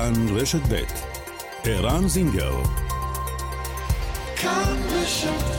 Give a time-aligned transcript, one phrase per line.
[0.00, 0.84] כאן רשת ב'
[1.64, 2.62] ערן זינגר
[4.36, 5.56] כאן רשת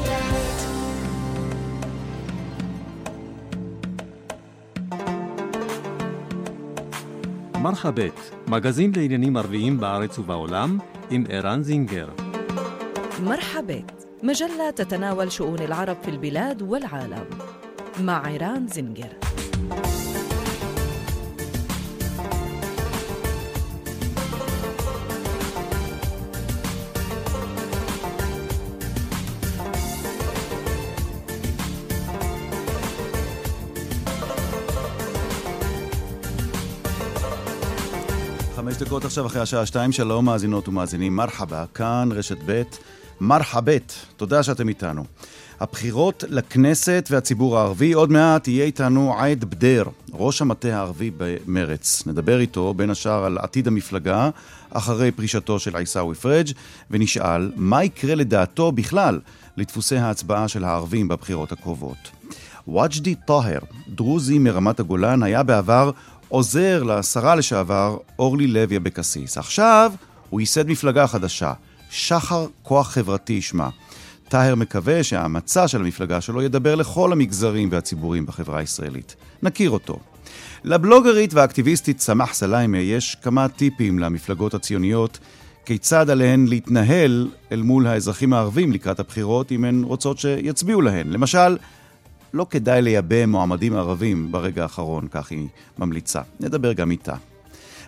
[7.61, 10.77] מרחבת, מגזין לעניינים ערביים בארץ ובעולם,
[11.09, 12.09] עם ערן זינגר.
[13.23, 17.25] مرحبت مجلة تتناول شؤون العرب في البلاد والعالم
[18.03, 19.20] مع عيران زنجر
[38.92, 42.62] דקות עכשיו אחרי השעה שתיים, שלום מאזינות ומאזינים, מרחבה, כאן רשת ב',
[43.20, 45.04] מרחבת, תודה שאתם איתנו.
[45.60, 52.06] הבחירות לכנסת והציבור הערבי, עוד מעט יהיה איתנו עייד בדר, ראש המטה הערבי במרץ.
[52.06, 54.30] נדבר איתו בין השאר על עתיד המפלגה,
[54.70, 56.48] אחרי פרישתו של עיסאווי פריג',
[56.90, 59.20] ונשאל מה יקרה לדעתו בכלל
[59.56, 62.10] לדפוסי ההצבעה של הערבים בבחירות הקרובות.
[62.68, 63.58] וג'די טאהר,
[63.88, 65.90] דרוזי מרמת הגולן, היה בעבר
[66.32, 69.38] עוזר לשרה לשעבר אורלי לוי אבקסיס.
[69.38, 69.92] עכשיו
[70.30, 71.52] הוא ייסד מפלגה חדשה,
[71.90, 73.68] שחר כוח חברתי שמה.
[74.28, 79.16] טאהר מקווה שהמצע של המפלגה שלו ידבר לכל המגזרים והציבורים בחברה הישראלית.
[79.42, 79.98] נכיר אותו.
[80.64, 85.18] לבלוגרית והאקטיביסטית סמח סליימה יש כמה טיפים למפלגות הציוניות
[85.64, 91.10] כיצד עליהן להתנהל אל מול האזרחים הערבים לקראת הבחירות אם הן רוצות שיצביעו להן.
[91.10, 91.56] למשל,
[92.34, 96.20] לא כדאי לייבא מועמדים ערבים ברגע האחרון, כך היא ממליצה.
[96.40, 97.14] נדבר גם איתה.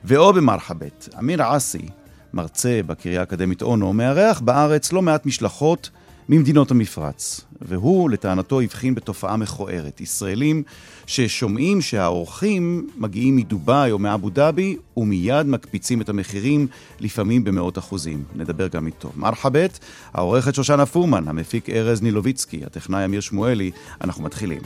[0.05, 1.89] ואו במרחבת, אמיר עסי,
[2.35, 5.91] מרצה בקריה האקדמית אונו, מארח בארץ לא מעט משלחות
[6.29, 7.41] ממדינות המפרץ.
[7.61, 10.01] והוא, לטענתו, הבחין בתופעה מכוערת.
[10.01, 10.63] ישראלים
[11.07, 16.67] ששומעים שהאורחים מגיעים מדובאי או מאבו דאבי, ומיד מקפיצים את המחירים,
[17.01, 18.25] לפעמים במאות אחוזים.
[18.37, 19.13] נדבר גם איתו.
[19.17, 19.79] מרחבת,
[20.13, 23.71] העורכת שושנה פורמן, המפיק ארז נילוביצקי, הטכנאי אמיר שמואלי,
[24.01, 24.61] אנחנו מתחילים.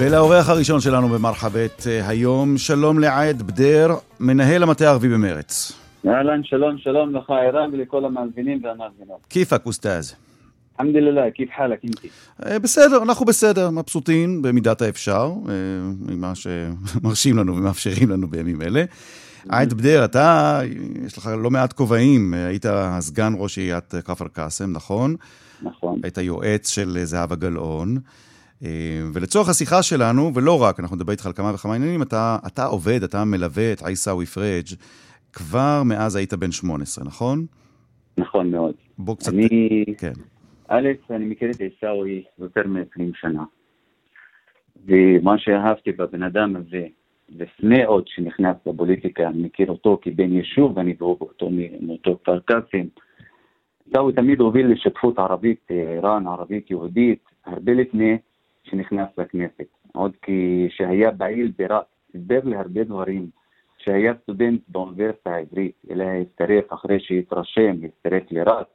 [0.00, 5.72] ולאורח הראשון שלנו במרחבת אה, היום, שלום לעד בדר, מנהל המטה הערבי במרץ.
[6.06, 9.20] אהלן, שלום, שלום לך ערן ולכל המאזינים והמאזינות.
[9.30, 10.14] כיפאק אוסטאז.
[10.80, 12.08] אלחמדולillah, כיף חלק אינתי?
[12.46, 15.54] אה, בסדר, אנחנו בסדר, מבסוטים במידת האפשר, אה,
[16.08, 18.84] ממה שמרשים לנו ומאפשרים לנו בימים אלה.
[19.48, 20.60] עד בדר, אתה,
[21.06, 22.66] יש לך לא מעט כובעים, היית
[23.00, 25.16] סגן ראש עיריית כפר קאסם, נכון?
[25.62, 26.00] נכון.
[26.02, 27.98] היית יועץ של זהבה גלאון.
[29.14, 33.02] ולצורך השיחה שלנו, ולא רק, אנחנו נדבר איתך על כמה וכמה עניינים, אתה, אתה עובד,
[33.02, 34.66] אתה מלווה את עיסאווי פריג'
[35.32, 37.46] כבר מאז היית בן 18, נכון?
[38.18, 38.74] נכון מאוד.
[38.98, 39.32] בוא קצת...
[39.32, 39.84] אני...
[39.98, 40.12] כן.
[40.68, 43.44] א', אני מכיר את עיסאווי יותר מ-20 שנה.
[44.86, 46.86] ומה שאהבתי בבן אדם הזה,
[47.28, 52.86] לפני עוד שנכנס לפוליטיקה, אני מכיר אותו כבן יישוב, אני באותו מאותו כפר קאסם.
[53.86, 58.18] עיסאווי תמיד הוביל לשותפות ערבית, איראן, ערבית יהודית, הרבה לפני
[58.70, 59.66] שנכנס לכנסת.
[59.92, 63.26] עוד כשהיה פעיל ברק, סיפר לי הרבה דברים.
[63.78, 68.66] שהיה סטודנט באוניברסיטה העברית, אליה הצטרף אחרי שהתרשם, הצטרף לרק,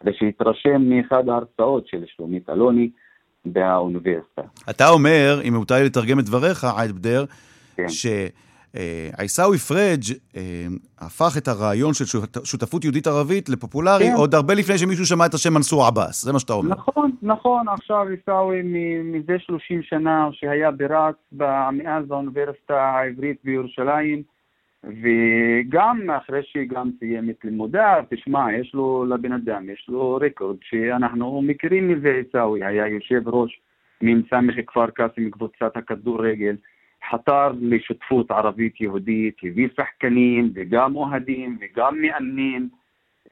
[0.00, 2.90] אחרי שהתרשם מאחד ההרצאות של שלומית אלוני
[3.44, 4.42] באוניברסיטה.
[4.70, 7.24] אתה אומר, אם מותר לי לתרגם את דבריך, עייד בדר,
[7.76, 7.88] כן.
[8.76, 10.02] שעיסאווי פריג'
[10.36, 10.66] אה,
[10.98, 12.04] הפך את הרעיון של
[12.44, 14.16] שותפות יהודית-ערבית לפופולרי כן.
[14.16, 16.68] עוד הרבה לפני שמישהו שמע את השם מנסור עבאס, זה מה שאתה אומר.
[16.70, 18.62] נכון, נכון, עכשיו עיסאווי
[19.04, 21.14] מזה 30 שנה שהיה ברק,
[21.72, 24.22] מאז האוניברסיטה העברית בירושלים,
[24.84, 31.42] וגם אחרי שגם סיים את לימודיו, תשמע, יש לו לבן אדם, יש לו רקורד שאנחנו
[31.42, 33.60] מכירים מזה עיסאווי, היה יושב ראש
[34.02, 34.30] מ"ס
[34.66, 36.56] כפר קאסם, קבוצת הכדורגל,
[37.10, 42.68] חתר לשותפות ערבית-יהודית, הביא שחקנים וגם אוהדים וגם מאמנים.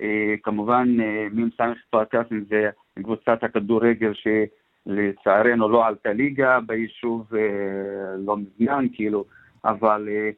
[0.00, 0.96] אה, כמובן
[1.32, 2.70] מ"ס כפר קאסם זה
[3.02, 9.24] קבוצת הכדורגל שלצערנו לא עלתה ליגה ביישוב אה, לא מזמן, כאילו,
[9.64, 10.30] אבל אה,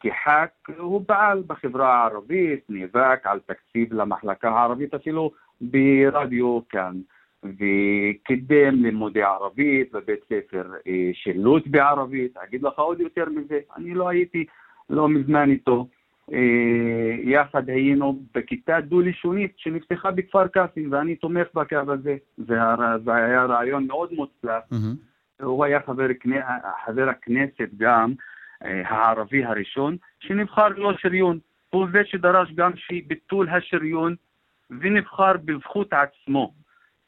[0.00, 5.30] כח"כ הוא פעל בחברה הערבית, נאבק על תקציב למחלקה הערבית אפילו
[5.60, 6.94] ברדיו כאן.
[7.44, 12.36] וקידם לימודי ערבית בבית ספר אה, שילוט בערבית.
[12.36, 14.44] אגיד לך עוד יותר מזה, אני לא הייתי
[14.90, 15.88] לא מזמן איתו.
[16.32, 22.16] אה, יחד היינו בכיתה דו-לשונית שנפתחה בכפר קאסם, ואני תומך בקו הזה.
[22.36, 22.54] זה,
[23.06, 24.62] היה רעיון מאוד מוצלח.
[24.70, 24.94] מהמם.
[25.42, 26.06] הוא היה חבר,
[26.86, 28.12] חבר הכנסת גם
[28.64, 31.38] אה, הערבי הראשון שנבחר ללא שריון.
[31.70, 32.72] הוא זה שדרש גם
[33.06, 34.14] ביטול השריון
[34.70, 36.52] ונבחר בזכות עצמו,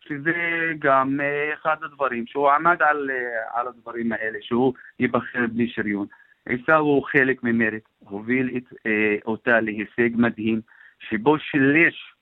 [0.09, 0.33] שזה
[0.79, 6.07] גם אה, אחד הדברים, שהוא עמד על, אה, על הדברים האלה, שהוא ייבחר בלי שריון.
[6.49, 10.61] עיסאווי הוא חלק ממרד, הוביל את, אה, אותה להישג מדהים,
[11.09, 12.15] שבו שילש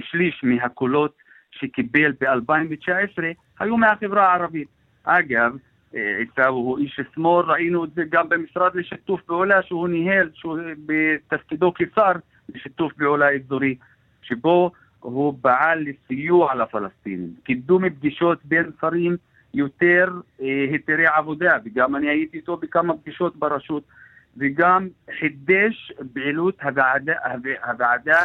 [0.00, 1.14] שליש מהקולות
[1.50, 3.22] שקיבל ב-2019
[3.58, 4.68] היו מהחברה הערבית.
[5.04, 5.56] אגב,
[5.92, 11.72] עיסאווי הוא איש שמאל, ראינו את זה גם במשרד לשיתוף פעולה שהוא ניהל, שהוא בתפקידו
[11.74, 12.12] כשר
[12.54, 13.74] לשיתוף פעולה אזורי,
[14.22, 19.16] שבו הוא פעל לסיוע לפלסטינים, קידום פגישות בין שרים,
[19.54, 20.08] יותר
[20.42, 23.82] אה, היתרי עבודה, וגם אני הייתי איתו בכמה פגישות ברשות,
[24.36, 24.88] וגם
[25.20, 27.12] חידש פעילות הוועדה,
[27.66, 28.18] הוועדה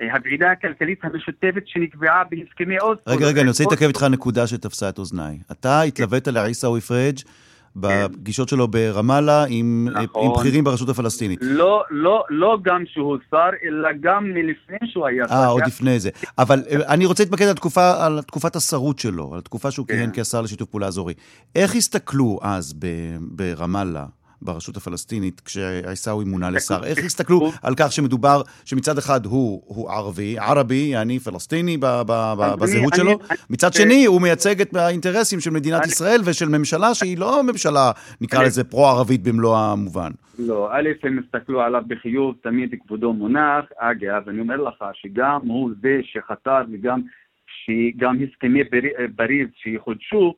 [0.00, 3.14] אה, הוועידה הכלכלית המשותפת שנקבעה בהסכמי אוסלו.
[3.14, 5.38] רגע, רגע, אני רוצה להתעכב איתך נקודה שתפסה את אוזניי.
[5.52, 7.18] אתה התלווית לעיסאווי פריג'
[7.76, 10.24] בפגישות שלו ברמאללה עם, נכון.
[10.24, 11.38] עם בכירים ברשות הפלסטינית.
[11.42, 15.34] לא, לא, לא גם שהוא שר, אלא גם מלפני שהוא היה שר.
[15.34, 16.10] אה, עוד לפני זה.
[16.38, 19.94] אבל אה, אני רוצה להתמקד על, תקופה, על תקופת השרות שלו, על התקופה שהוא כן.
[19.94, 21.14] כיהן כשר לשיתוף פעולה אזורי.
[21.54, 22.74] איך הסתכלו אז
[23.20, 24.04] ברמאללה
[24.42, 26.84] ברשות הפלסטינית כשעיסאווי מונה לשר?
[26.84, 31.76] איך הסתכלו על כך שמדובר, שמצד אחד הוא, הוא ערבי, ערבי, יעני פלסטיני
[32.60, 33.18] בזהות שלו,
[33.50, 37.90] מצד שני הוא מייצג את האינטרסים של מדינת ישראל ושל ממשלה שהיא לא ממשלה,
[38.20, 40.10] נקרא לזה, פרו-ערבית במלוא המובן.
[40.38, 43.64] לא, א', הם הסתכלו עליו בחיוב, תמיד כבודו מונח.
[43.76, 47.00] אגב, אני אומר לך שגם הוא זה שחתר וגם
[47.64, 48.60] שגם הסכמי
[49.16, 50.34] פריז שיחודשו,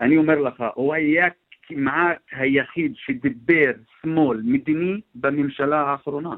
[0.00, 1.26] אני אומר לך, הוא היה
[1.66, 3.72] כמעט היחיד שדיבר
[4.02, 6.34] שמאל מדיני בממשלה האחרונה.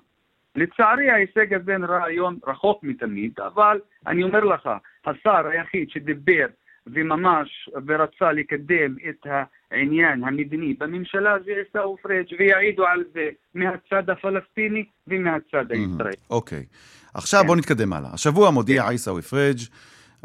[0.56, 4.70] לצערי ההישג הזה נראה היום רחוק מתמיד, אבל אני אומר לך,
[5.06, 6.46] השר היחיד שדיבר
[6.86, 9.26] וממש ורצה לקדם את
[9.70, 16.16] העניין המדיני בממשלה זה עיסאווי פריג' ויעידו על זה מהצד הפלסטיני ומהצד הישראלי.
[16.30, 16.64] אוקיי.
[17.14, 17.46] עכשיו כן.
[17.46, 18.10] בואו נתקדם הלאה.
[18.14, 18.88] השבוע מודיע כן.
[18.88, 19.58] עיסאווי פריג'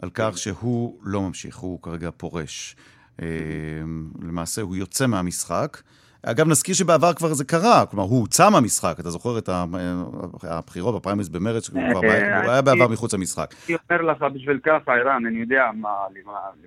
[0.02, 2.76] על כך שהוא לא ממשיך, הוא כרגע פורש.
[3.22, 3.28] אה,
[4.22, 5.78] למעשה הוא יוצא מהמשחק.
[6.26, 9.50] אגב, נזכיר שבעבר כבר זה קרה, כלומר, הוא הוצא מהמשחק, אתה זוכר את
[10.44, 12.06] הבחירות בפריימריז במרץ, הוא
[12.52, 13.54] היה בעבר מחוץ למשחק.
[13.70, 15.72] אני אומר לך, בשביל ככה, ערן, אני יודע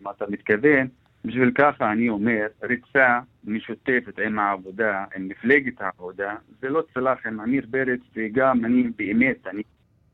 [0.01, 0.87] למה אתה מתכוון,
[1.25, 7.41] בשביל ככה אני אומר, ריצה משותפת עם העבודה, עם מפלגת העבודה, זה לא צלח עם
[7.41, 9.63] עמיר פרץ, וגם אני באמת, אני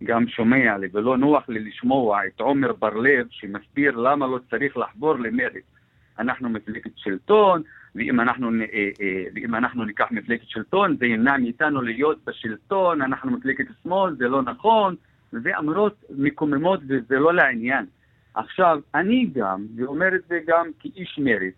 [0.05, 5.15] גם שומע לי, ולא נוח לי לשמוע את עומר בר-לב, שמסביר למה לא צריך לחבור
[5.15, 5.72] למרץ.
[6.19, 7.63] אנחנו מפלגת שלטון,
[7.95, 13.31] ואם אנחנו, אה, אה, ואם אנחנו ניקח מפלגת שלטון, זה ימנע מאיתנו להיות בשלטון, אנחנו
[13.31, 14.95] מפלגת שמאל, זה לא נכון,
[15.33, 17.87] זה אמירות מקוממות וזה לא לעניין.
[18.35, 21.55] עכשיו, אני גם, ואומר את זה גם כאיש מרץ,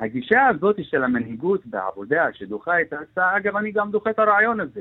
[0.00, 4.80] הגישה הזאת של המנהיגות בעבודה שדוחה את ההצעה, אגב, אני גם דוחה את הרעיון הזה.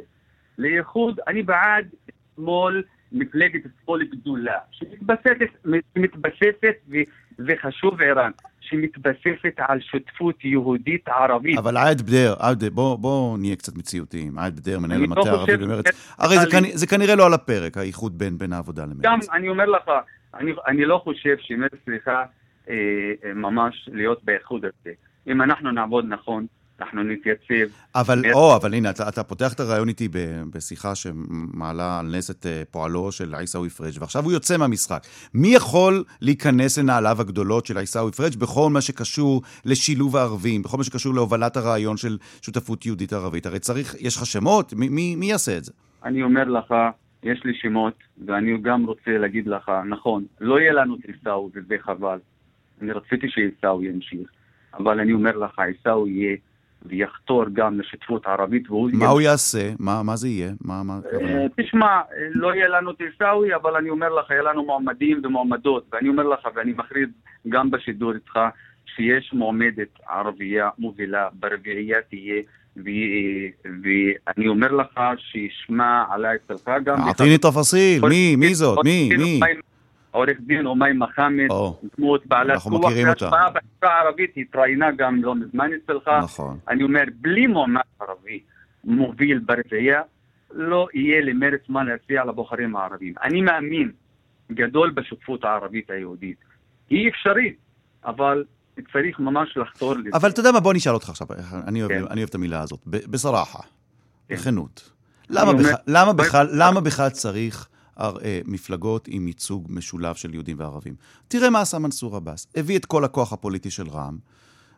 [0.57, 1.87] לייחוד, אני בעד
[2.35, 6.77] שמאל, מפלגת שמאל גדולה, שמתבססת,
[7.39, 8.31] וחשוב ערן,
[8.61, 11.57] שמתבססת על שותפות יהודית ערבית.
[11.57, 14.39] אבל עייד בדר, עייד, בוא, בוא נהיה קצת מציאותיים.
[14.39, 16.15] עייד בדר, מנהל המטה לא הערבי במרץ.
[16.17, 16.63] הרי זה, כנ...
[16.73, 19.01] זה כנראה לא על הפרק, האיחוד בין, בין העבודה למרץ.
[19.01, 19.91] גם, אני אומר לך,
[20.33, 22.23] אני, אני לא חושב שמרץ צריכה
[22.69, 22.75] אה,
[23.35, 24.91] ממש להיות באיחוד הזה.
[25.27, 26.45] אם אנחנו נעבוד נכון,
[26.81, 27.73] אנחנו נתייצב.
[27.95, 30.07] אבל, או, אבל הנה, אתה, אתה פותח את הרעיון איתי
[30.53, 35.03] בשיחה שמעלה על נס את אה, פועלו של עיסאווי פריג', ועכשיו הוא יוצא מהמשחק.
[35.33, 40.83] מי יכול להיכנס לנעליו הגדולות של עיסאווי פריג' בכל מה שקשור לשילוב הערבים, בכל מה
[40.83, 43.45] שקשור להובלת הרעיון של שותפות יהודית-ערבית?
[43.45, 44.73] הרי צריך, יש לך שמות?
[44.73, 45.71] מי, מי, מי יעשה את זה?
[46.03, 46.73] אני אומר לך,
[47.23, 47.93] יש לי שמות,
[48.25, 52.19] ואני גם רוצה להגיד לך, נכון, לא יהיה לנו את עיסאווי, וזה חבל.
[52.81, 54.29] אני רציתי שעיסאווי ימשיך,
[54.73, 56.35] אבל אני אומר לך, עיסאווי יהיה
[56.85, 58.69] ויחתור גם לשותפות ערבית.
[58.69, 59.71] והוא מה הוא יעשה?
[59.79, 60.51] מה, מה זה יהיה?
[60.61, 62.01] מה, מה אה, תשמע,
[62.33, 66.47] לא יהיה לנו תיסאווי, אבל אני אומר לך, יהיה לנו מועמדים ומועמדות, ואני אומר לך,
[66.55, 67.09] ואני מכריז
[67.49, 68.39] גם בשידור איתך,
[68.95, 72.41] שיש מועמדת ערבייה מובילה, ברביעייה תהיה,
[73.65, 76.97] ואני אומר לך שישמע עליי אצלך גם...
[77.07, 78.35] אעטיני תפסיל, מי?
[78.35, 78.85] מי זאת?
[78.85, 79.09] מי?
[79.17, 79.39] מי?
[80.17, 81.47] עורך דין אומי מחמד,
[81.97, 86.07] דמות בעלת כוח והשפעה בחברה הערבית, התראיינה גם לא מזמן אצלך.
[86.23, 86.57] נכון.
[86.67, 88.39] אני אומר, בלי מועמד ערבי
[88.83, 90.01] מוביל ברביעייה,
[90.51, 93.13] לא יהיה למרץ מה להציע לבוחרים הערבים.
[93.23, 93.91] אני מאמין
[94.51, 96.37] גדול בשותפות הערבית היהודית.
[96.89, 97.57] היא אפשרית,
[98.05, 98.43] אבל
[98.93, 100.09] צריך ממש לחתור לזה.
[100.13, 101.27] אבל אתה יודע מה, בוא נשאל אותך עכשיו,
[101.67, 102.03] אני אוהב, כן.
[102.09, 103.59] אני אוהב את המילה הזאת, בסרחה,
[104.27, 104.35] כן.
[104.35, 104.91] בכנות.
[106.53, 107.69] למה בכלל צריך...
[107.99, 110.95] אה, מפלגות עם ייצוג משולב של יהודים וערבים.
[111.27, 112.47] תראה מה עשה מנסור עבאס.
[112.55, 114.17] הביא את כל הכוח הפוליטי של רע"מ,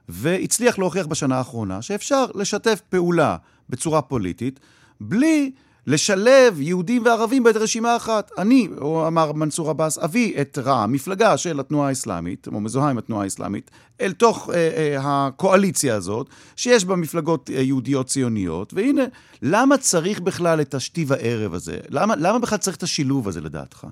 [0.10, 3.38] והצליח להוכיח בשנה האחרונה שאפשר לשתף פעולה
[3.70, 4.60] בצורה פוליטית,
[5.02, 5.52] בלי
[5.88, 8.32] לשלב יהודים וערבים ברשימה אחת.
[8.38, 12.98] אני, הוא אמר מנסור עבאס, אביא את רע"מ, מפלגה של התנועה האסלאמית, או מזוהה עם
[12.98, 13.72] התנועה האסלאמית,
[14.02, 19.04] אל תוך אה, אה, הקואליציה הזאת, שיש בה מפלגות אה, יהודיות ציוניות, והנה,
[19.42, 21.78] למה צריך בכלל את השתי וערב הזה?
[21.90, 23.88] למה, למה בכלל צריך את השילוב הזה לדעתך?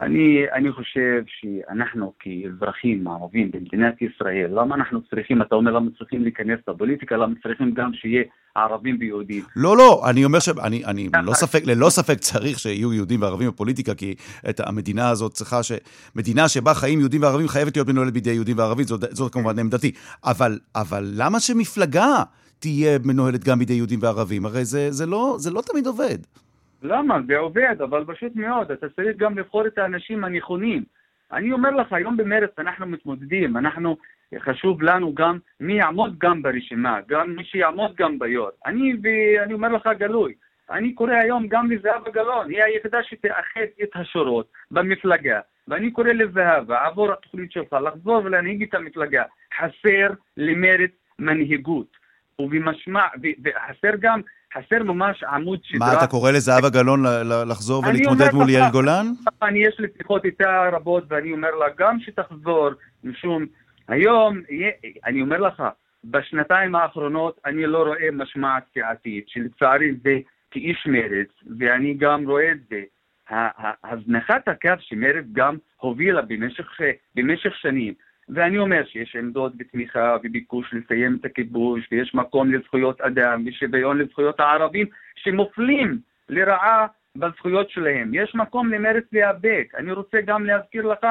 [0.00, 6.22] אני, אני חושב שאנחנו כאזרחים ערבים במדינת ישראל, למה אנחנו צריכים, אתה אומר למה צריכים
[6.22, 8.22] להיכנס לפוליטיקה, למה צריכים גם שיהיה
[8.54, 9.42] ערבים ויהודים?
[9.56, 13.94] לא, לא, אני אומר שאני אני, לא ספק, ללא ספק צריך שיהיו יהודים וערבים בפוליטיקה,
[13.94, 14.14] כי
[14.48, 15.72] את המדינה הזאת צריכה ש...
[16.16, 19.92] מדינה שבה חיים יהודים וערבים חייבת להיות מנוהלת בידי יהודים וערבים, זאת, זאת כמובן עמדתי.
[20.24, 22.22] אבל, אבל למה שמפלגה
[22.58, 24.46] תהיה מנוהלת גם בידי יהודים וערבים?
[24.46, 26.18] הרי זה, זה, לא, זה לא תמיד עובד.
[26.82, 27.18] למה?
[27.26, 30.84] זה עובד, אבל פשוט מאוד, אתה צריך גם לבחור את האנשים הנכונים.
[31.32, 33.96] אני אומר לך, היום במרץ אנחנו מתמודדים, אנחנו,
[34.38, 38.48] חשוב לנו גם מי יעמוד גם ברשימה, גם מי שיעמוד גם ביו"ר.
[38.66, 40.34] אני, ואני אומר לך גלוי,
[40.70, 46.86] אני קורא היום גם לזהבה גלאון, היא היחידה שתאחד את השורות במפלגה, ואני קורא לזהבה,
[46.86, 49.24] עבור התוכנית שלך, לחזור ולהנהיג את המפלגה.
[49.58, 51.96] חסר למרץ מנהיגות,
[52.38, 53.06] ובמשמע,
[53.44, 54.20] וחסר גם
[54.54, 55.88] חסר ממש עמוד שדרה.
[55.88, 57.02] מה, אתה קורא לזהבה גלאון
[57.48, 59.06] לחזור ולהתמודד מול יאיר גולן?
[59.42, 62.70] אני, יש לי שיחות איתה רבות, ואני אומר לה גם שתחזור,
[63.04, 63.46] משום,
[63.88, 64.40] היום,
[65.06, 65.62] אני אומר לך,
[66.04, 70.18] בשנתיים האחרונות אני לא רואה משמעת סיעתית, שלצערי זה
[70.50, 71.28] כאיש מרץ,
[71.58, 72.82] ואני גם רואה את זה.
[73.84, 76.80] הזנחת הקו שמרץ גם הובילה במשך,
[77.14, 77.94] במשך שנים.
[78.34, 84.40] ואני אומר שיש עמדות בתמיכה וביקוש לסיים את הכיבוש, ויש מקום לזכויות אדם ושוויון לזכויות
[84.40, 88.10] הערבים שמופלים לרעה בזכויות שלהם.
[88.14, 89.72] יש מקום למרץ להיאבק.
[89.78, 91.06] אני רוצה גם להזכיר לך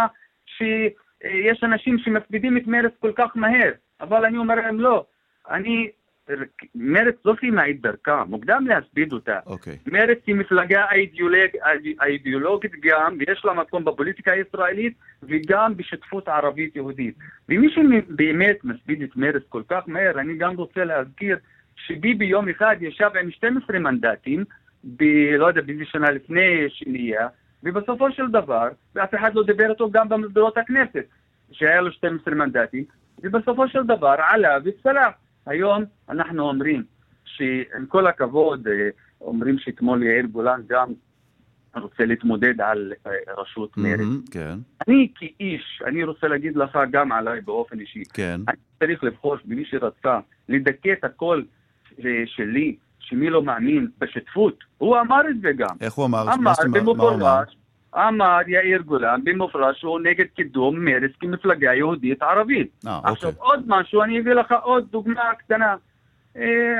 [0.45, 3.71] שיש אנשים שמספידים את מרץ כל כך מהר,
[4.01, 5.05] אבל אני אומר להם לא.
[5.49, 5.89] אני
[6.75, 9.39] מרצ לא סיימה את דרכה, מוקדם להספיד אותה.
[9.45, 9.49] Okay.
[9.49, 9.77] אוקיי.
[9.87, 11.49] מרצ היא מפלגה האידיאולוג,
[11.99, 14.93] האידיאולוגית גם, ויש לה מקום בפוליטיקה הישראלית,
[15.23, 17.15] וגם בשותפות ערבית-יהודית.
[17.49, 21.37] ומי שבאמת מספיד את מרצ כל כך מהר, אני גם רוצה להזכיר
[21.75, 24.43] שביבי יום אחד ישב עם 12 מנדטים,
[24.83, 25.03] ב...
[25.37, 27.27] לא יודע באיזה שנה לפני שנייה,
[27.63, 31.05] ובסופו של דבר, ואף אחד לא דיבר איתו גם במסדרות הכנסת,
[31.51, 32.83] שהיה לו 12 מנדטים,
[33.23, 35.13] ובסופו של דבר עלה וצלח.
[35.45, 36.83] היום אנחנו אומרים
[37.25, 38.89] שעם כל הכבוד, אה,
[39.21, 40.93] אומרים שאתמול יאיר גולן גם
[41.75, 44.29] רוצה להתמודד על אה, ראשות מרצ.
[44.31, 44.57] כן.
[44.87, 48.03] אני כאיש, אני רוצה להגיד לך גם עליי באופן אישי.
[48.13, 48.41] כן.
[48.47, 50.19] אני צריך לבחור במי שרצה
[50.49, 51.45] לדכא את הקול
[51.99, 54.63] אה, שלי, שמי לא מאמין בשותפות.
[54.77, 55.75] הוא אמר את זה גם.
[55.81, 56.33] איך הוא אמר?
[56.33, 57.55] אמר במפורש,
[57.95, 62.85] אמר יאיר גולן במפורש שהוא נגד קידום מרצ כמפלגה יהודית ערבית.
[62.85, 63.11] אוקיי.
[63.11, 65.75] עכשיו עוד משהו, אני אביא לך עוד דוגמה קטנה.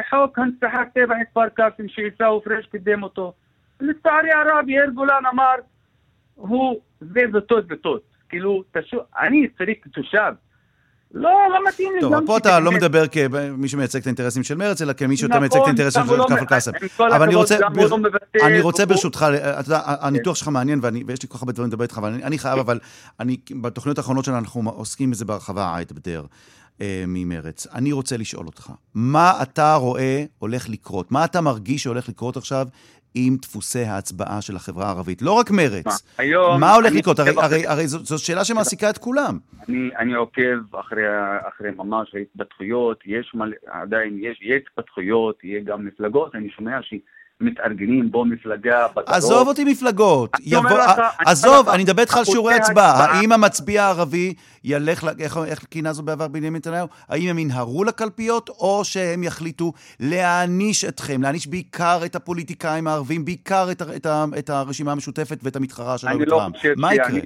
[0.10, 3.34] חוק הנצחת טבח כפר קאסם שעיסאווי פריג' קידם אותו.
[3.82, 5.56] לצערי הרב יאיר גולן אמר,
[6.36, 8.02] הוא זה וטות וטות.
[8.30, 10.34] כאילו, תשו, אני צריך תושב
[11.14, 12.02] לא, לא מתאים לי.
[12.02, 15.56] טוב, פה אתה לא מדבר כמי שמייצג את האינטרסים של מרצ, אלא כמי שיותר מייצג
[15.56, 16.72] את נכון, האינטרסים של לא כפר קאסם.
[17.00, 17.58] אבל אני רוצה,
[18.44, 19.26] אני רוצה ברשותך,
[19.60, 22.40] אתה יודע, הניתוח שלך מעניין, ויש לי כל כך הרבה דברים לדבר איתך, אבל אני
[22.40, 22.80] חייב, אבל
[23.62, 26.26] בתוכניות האחרונות שלנו אנחנו עוסקים בזה בהרחבה, עייט בדר.
[27.08, 27.68] ממרץ.
[27.74, 31.12] אני רוצה לשאול אותך, מה אתה רואה הולך לקרות?
[31.12, 32.68] מה אתה מרגיש שהולך לקרות עכשיו
[33.16, 35.22] עם דפוסי ההצבעה של החברה הערבית?
[35.22, 35.86] לא רק מרץ.
[35.86, 36.60] מה, היום...
[36.60, 37.20] מה הולך לקרות?
[37.20, 39.40] הרי, הרי, הרי זו, זו שאלה שמעסיקה את כולם.
[39.70, 41.04] אני, אני עוקב אחרי,
[41.48, 46.94] אחרי ממש ההתפתחויות, יש מלא, עדיין יש, יש התפתחויות, יהיה גם מפלגות, אני שומע ש...
[47.42, 49.06] מתארגנים בו מפלגה בדרום.
[49.08, 50.32] עזוב אותי מפלגות.
[50.42, 50.92] יבוא, לך,
[51.26, 53.06] עזוב, אני מדבר איתך על שיעורי הצבעה.
[53.06, 56.88] האם המצביע הערבי ילך, איך, איך כינה זאת בעבר בנימין נתניהו?
[57.10, 63.72] האם הם ינהרו לקלפיות, או שהם יחליטו להעניש אתכם, להעניש בעיקר את הפוליטיקאים הערבים, בעיקר
[63.72, 64.08] את, את,
[64.40, 66.56] את הרשימה המשותפת ואת המתחרה שלנו בטראמפ?
[66.66, 67.20] לא מה יקרה?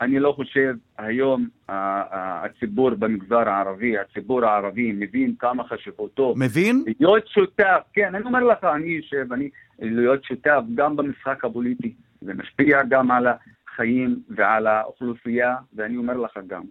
[0.00, 6.34] אני, לא חושב, היום הציבור במגזר הערבי, הציבור הערבי מבין כמה חשיבותו.
[6.36, 6.84] מבין?
[7.00, 11.94] להיות שותף, כן, אני אומר לך, אני יושב, אני להיות שותף גם במשחק הפוליטי.
[12.20, 16.62] זה משפיע גם על החיים ועל האוכלוסייה, ואני אומר לך גם,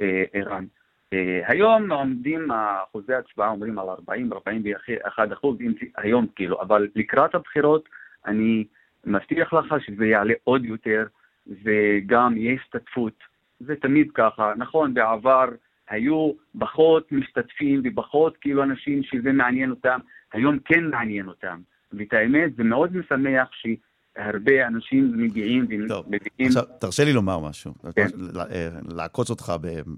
[0.00, 0.64] אה, ערן.
[1.12, 5.58] אה, היום עומדים, אחוזי ההצבעה אומרים על 40-41 אחוז,
[5.96, 7.88] היום כאילו, אבל לקראת הבחירות
[8.26, 8.64] אני
[9.06, 11.06] מבטיח לך שזה יעלה עוד יותר.
[11.48, 13.14] וגם יהיה השתתפות.
[13.60, 14.52] זה תמיד ככה.
[14.56, 15.48] נכון, בעבר
[15.90, 19.98] היו פחות משתתפים ופחות כאילו אנשים שזה מעניין אותם,
[20.32, 21.60] היום כן מעניין אותם.
[21.92, 25.88] ואת האמת, זה מאוד משמח שהרבה אנשים מגיעים ומביאים...
[25.88, 26.06] טוב,
[26.40, 27.74] עכשיו, תרשה לי לומר משהו.
[27.96, 28.06] כן.
[28.50, 29.52] אה, לעקוץ אותך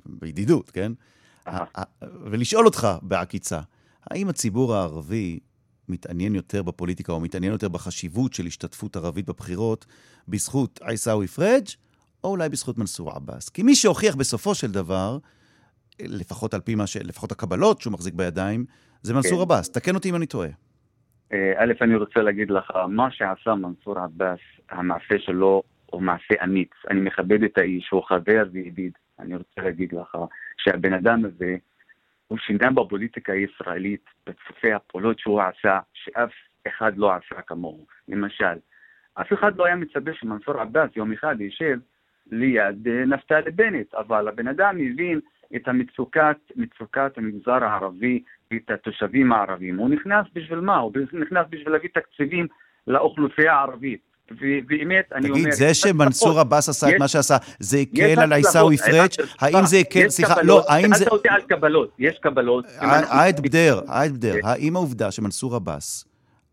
[0.06, 0.92] בידידות, כן?
[2.30, 3.60] ולשאול אותך בעקיצה,
[4.10, 5.38] האם הציבור הערבי
[5.90, 9.86] מתעניין יותר בפוליטיקה, או מתעניין יותר בחשיבות של השתתפות ערבית בבחירות,
[10.28, 11.64] בזכות עיסאווי פריג',
[12.24, 13.48] או אולי בזכות מנסור עבאס.
[13.48, 15.18] כי מי שהוכיח בסופו של דבר,
[16.00, 16.96] לפחות על פי מה ש...
[16.96, 18.64] לפחות הקבלות שהוא מחזיק בידיים,
[19.02, 19.42] זה מנסור כן.
[19.42, 19.72] עבאס.
[19.72, 20.48] תקן אותי אם אני טועה.
[21.32, 24.38] אה, א', אני רוצה להגיד לך, מה שעשה מנסור עבאס,
[24.70, 26.70] המעשה שלו הוא מעשה אמיץ.
[26.90, 28.92] אני מכבד את האיש, הוא חבר וידיד.
[29.18, 30.18] אני רוצה להגיד לך
[30.58, 31.56] שהבן אדם הזה,
[32.30, 36.30] הוא שינה בפוליטיקה הישראלית, בצופי הפעולות שהוא עשה, שאף
[36.68, 37.86] אחד לא עשה כמוהו.
[38.08, 38.56] למשל,
[39.14, 41.78] אף אחד לא היה מצפה שמנסור עבאס יום אחד יישב
[42.30, 45.20] ליד אה, נפתלי בנט, אבל הבן אדם הבין
[45.56, 49.76] את המצוקת, מצוקת המגזר הערבי ואת התושבים הערבים.
[49.76, 50.76] הוא נכנס בשביל מה?
[50.76, 52.46] הוא נכנס בשביל להביא תקציבים
[52.86, 54.09] לאוכלוסייה הערבית.
[54.30, 55.40] ובאמת, אני אומר...
[55.40, 59.10] תגיד, זה שמנסור עבאס עשה את מה שעשה, זה הקל על עיסאווי פריג'?
[59.10, 60.98] יש האם זה הקל, סליחה, לא, האם זה...
[60.98, 62.64] שאלת אותי על קבלות, יש קבלות.
[63.10, 64.34] עייד בדר, עייד בדר.
[64.42, 66.04] האם העובדה שמנסור עבאס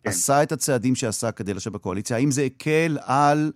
[0.03, 0.10] כן.
[0.10, 3.51] עשה את הצעדים שעשה כדי לשבת בקואליציה, האם זה הקל על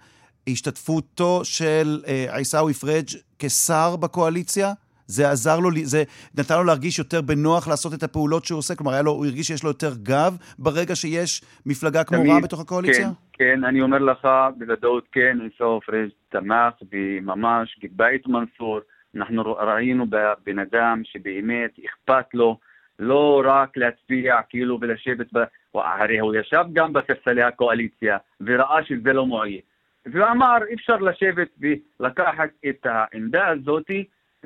[0.48, 3.10] השתתפותו של אה, עיסאווי פריג'
[3.40, 4.74] כשר בקואליציה?
[5.12, 6.04] זה עזר לו, זה
[6.38, 8.76] נתן לו להרגיש יותר בנוח לעשות את הפעולות שהוא עושה?
[8.76, 13.08] כלומר, לו, הוא הרגיש שיש לו יותר גב ברגע שיש מפלגה כמו רע"מ בתוך הקואליציה?
[13.08, 14.28] כן, כן, אני אומר לך,
[14.58, 18.80] בוודאות כן, עיסאווי פריג' תמך וממש גיבה את מנסור.
[19.16, 22.58] אנחנו ראינו בבן אדם שבאמת אכפת לו
[23.00, 25.44] לא רק להצביע כאילו ולשבת, ב...
[25.76, 29.60] הרי הוא ישב גם בספסלי הקואליציה וראה שזה לא מועיל.
[30.06, 34.04] ואמר, אי אפשר לשבת ולקחת את העמדה הזאתי,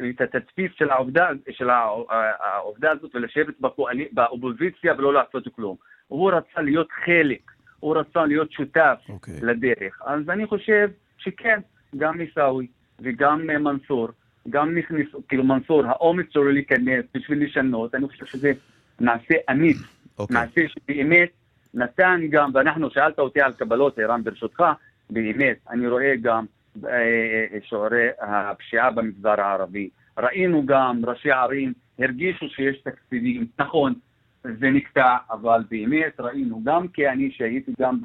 [0.09, 2.03] את התדפיס של העובדה, של הע-
[2.39, 3.55] העובדה הזאת ולשבת
[4.11, 5.75] באופוזיציה ולא לעשות כלום.
[6.07, 9.33] הוא רצה להיות חלק, הוא רצה להיות שותף אוקיי.
[9.41, 10.01] לדרך.
[10.05, 11.59] אז אני חושב שכן,
[11.97, 12.67] גם עיסאווי
[12.99, 14.09] וגם אה, מנסור,
[14.49, 18.51] גם נכנסו, כאילו מנסור, האומץ שלו להיכנס בשביל לשנות, אני חושב שזה
[18.99, 19.77] מעשה אמיץ,
[20.19, 20.37] אוקיי.
[20.37, 21.29] מעשה שבאמת
[21.73, 24.63] נתן גם, ואנחנו, שאלת אותי על קבלות, ערן, ברשותך,
[25.09, 26.45] באמת, אני רואה גם
[27.61, 29.89] שיעורי הפשיעה במגזר הערבי.
[30.17, 33.93] ראינו גם ראשי ערים הרגישו שיש תקציבים, נכון,
[34.43, 37.99] זה נקטע, אבל באמת ראינו, גם כי אני שהייתי גם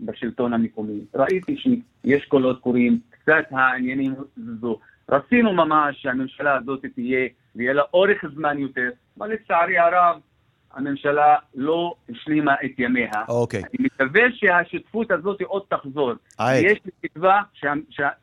[0.00, 4.78] בשלטון המקומי, ראיתי שיש קולות קוראים, קצת העניינים זזו.
[5.08, 10.20] רצינו ממש שהממשלה הזאת תהיה, ויהיה לה אורך זמן יותר, אבל לצערי הרב,
[10.74, 13.10] הממשלה לא השלימה את ימיה.
[13.28, 13.60] אוקיי.
[13.60, 16.12] אני מקווה שהשותפות הזאת עוד תחזור.
[16.38, 16.70] עייד.
[16.70, 17.42] יש לי תקווה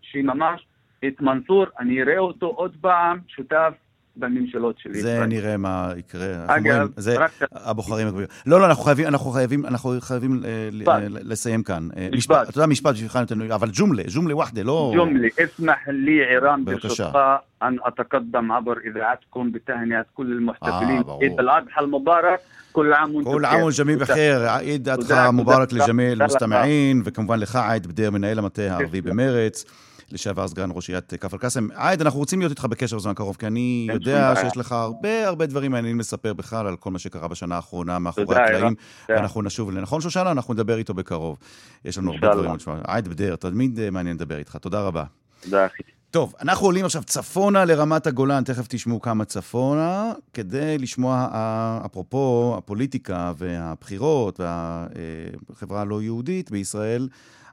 [0.02, 0.68] שממש
[1.08, 3.74] את מנסור, אני אראה אותו עוד פעם שותף
[4.18, 5.20] בממשלות של ישראל.
[5.20, 6.46] זה נראה מה יקרה.
[6.48, 7.32] אגב, זה רק...
[7.52, 8.28] הבוחרים הקבועים.
[8.46, 11.88] לא, לא, אנחנו חייבים, אנחנו חייבים, אנחנו חייבים אה, אה, לסיים כאן.
[11.98, 12.50] אה, משפט.
[12.50, 14.94] אתה יודע, משפט שלך נותן, אבל ג'ומלה, ג'ומלה וחדה, לא...
[14.96, 17.18] ג'ומלה, אסמח לי עירם ברשותך,
[17.64, 22.40] أن أتقدم عبر إذاعتكم بتهنئة كل المحتفلين عيد الأضحى المبارك
[22.74, 27.88] كل عام وانتم كل عام والجميع بخير عيد أضحى مبارك لجميع المستمعين وكمובן לך עיד
[27.88, 29.66] בדיר מנהל המטה הערבי במרץ.
[30.12, 31.68] לשעבר סגן ראש עיריית כפר קאסם.
[31.76, 34.34] עייד, אנחנו רוצים להיות איתך בקשר בזמן הקרוב, כי אני יודע.
[34.42, 38.36] שיש לך הרבה הרבה דברים מעניינים לספר בכלל על כל מה שקרה בשנה האחרונה מאחורי
[38.36, 38.76] הקלעים.
[39.10, 40.32] ואנחנו נשוב, נכון שושנה?
[40.32, 41.38] אנחנו נדבר איתו בקרוב.
[41.86, 42.34] יש לנו הרבה.
[42.34, 42.78] דברים לשמוע.
[42.88, 45.04] עייד בדיר, תמיד אה, מעניין לדבר איתך, תודה רבה.
[45.42, 45.84] תודה אחי.
[46.12, 52.56] טוב, אנחנו עולים עכשיו צפונה לרמת הגולן, תכף תשמעו כמה צפונה, כדי לשמוע, אה, אפרופו
[52.58, 57.08] הפוליטיקה והבחירות והחברה הלא יהודית בישראל,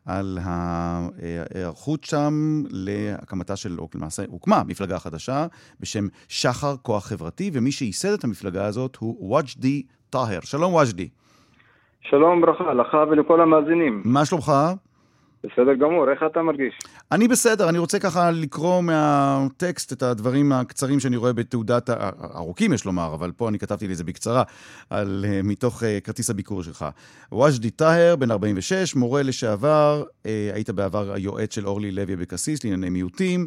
[0.07, 5.47] על ההיערכות שם להקמתה של, או למעשה הוקמה מפלגה חדשה
[5.81, 10.41] בשם שחר כוח חברתי, ומי שייסד את המפלגה הזאת הוא וג'די טאהר.
[10.41, 11.09] שלום וג'די.
[12.01, 14.03] שלום וברכה לך ולכל המאזינים.
[14.05, 14.53] מה שלומך?
[15.45, 16.79] בסדר גמור, איך אתה מרגיש?
[17.13, 21.91] אני בסדר, אני רוצה ככה לקרוא מהטקסט את הדברים הקצרים שאני רואה בתעודת,
[22.35, 24.43] ארוכים יש לומר, אבל פה אני כתבתי לי את זה בקצרה,
[24.91, 26.87] על, אה, מתוך אה, כרטיס הביקור שלך.
[27.33, 32.91] וג'די טאהר, בן 46, מורה לשעבר, אה, היית בעבר היועץ של אורלי לוי אבקסיס לענייני
[32.91, 33.47] מיעוטים,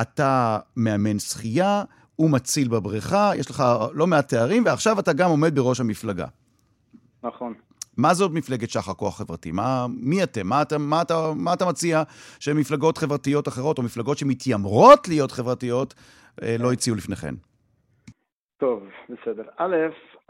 [0.00, 1.82] אתה מאמן שחייה
[2.18, 6.26] ומציל בבריכה, יש לך לא מעט תארים, ועכשיו אתה גם עומד בראש המפלגה.
[7.22, 7.54] נכון.
[7.98, 9.52] מה זאת מפלגת שחר כוח חברתי?
[9.52, 10.46] מה, מי אתם?
[10.46, 12.02] מה אתה, מה, אתה, מה אתה מציע
[12.40, 15.94] שמפלגות חברתיות אחרות, או מפלגות שמתיימרות להיות חברתיות,
[16.42, 17.34] אה, לא הציעו לפניכן?
[18.56, 19.42] טוב, בסדר.
[19.56, 19.76] א',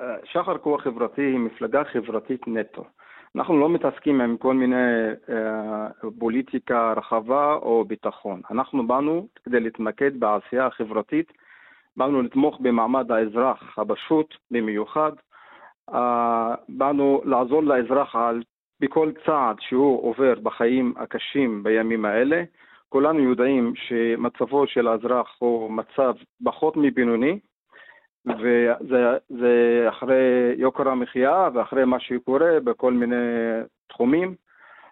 [0.01, 2.85] אה, שחר כוח חברתי היא מפלגה חברתית נטו.
[3.37, 4.77] אנחנו לא מתעסקים עם כל מיני
[5.29, 8.41] אה, פוליטיקה רחבה או ביטחון.
[8.51, 11.33] אנחנו באנו כדי להתמקד בעשייה החברתית,
[11.97, 15.13] באנו לתמוך במעמד האזרח הפשוט במיוחד,
[16.69, 18.43] באנו לעזור לאזרח על,
[18.81, 22.43] בכל צעד שהוא עובר בחיים הקשים בימים האלה.
[22.89, 27.39] כולנו יודעים שמצבו של האזרח הוא מצב פחות מבינוני,
[28.27, 33.17] וזה אחרי יוקר המחיה ואחרי מה שקורה בכל מיני
[33.89, 34.35] תחומים.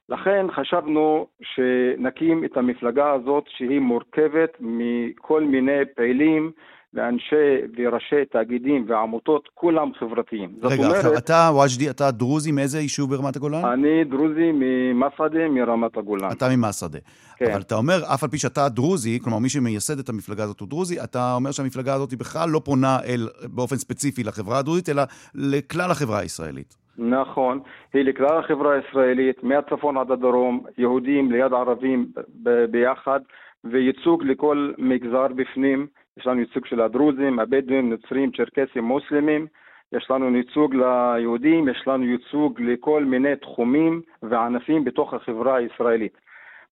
[0.08, 6.52] לכן חשבנו שנקים את המפלגה הזאת שהיא מורכבת מכל מיני פעילים
[6.94, 10.50] ואנשי וראשי תאגידים ועמותות, כולם חברתיים.
[10.62, 13.64] רגע, אומרת, אתה וג'די, אתה דרוזי מאיזה יישוב ברמת הגולן?
[13.64, 16.30] אני דרוזי ממסעדה, מרמת הגולן.
[16.32, 16.98] אתה ממסעדה.
[17.36, 17.50] כן.
[17.52, 20.68] אבל אתה אומר, אף על פי שאתה דרוזי, כלומר מי שמייסד את המפלגה הזאת הוא
[20.68, 25.02] דרוזי, אתה אומר שהמפלגה הזאת בכלל לא פונה אל, באופן ספציפי לחברה הדרוזית, אלא
[25.34, 26.76] לכלל החברה הישראלית.
[26.98, 27.60] נכון,
[27.94, 32.06] היא לכלל החברה הישראלית, מהצפון עד הדרום, יהודים ליד ערבים
[32.70, 33.20] ביחד,
[33.64, 35.86] וייצוג לכל מגזר בפנים.
[36.16, 39.46] יש לנו ייצוג של הדרוזים, הבדואים, נוצרים, צ'רקסים, מוסלמים,
[39.92, 46.12] יש לנו ייצוג ליהודים, יש לנו ייצוג לכל מיני תחומים וענפים בתוך החברה הישראלית.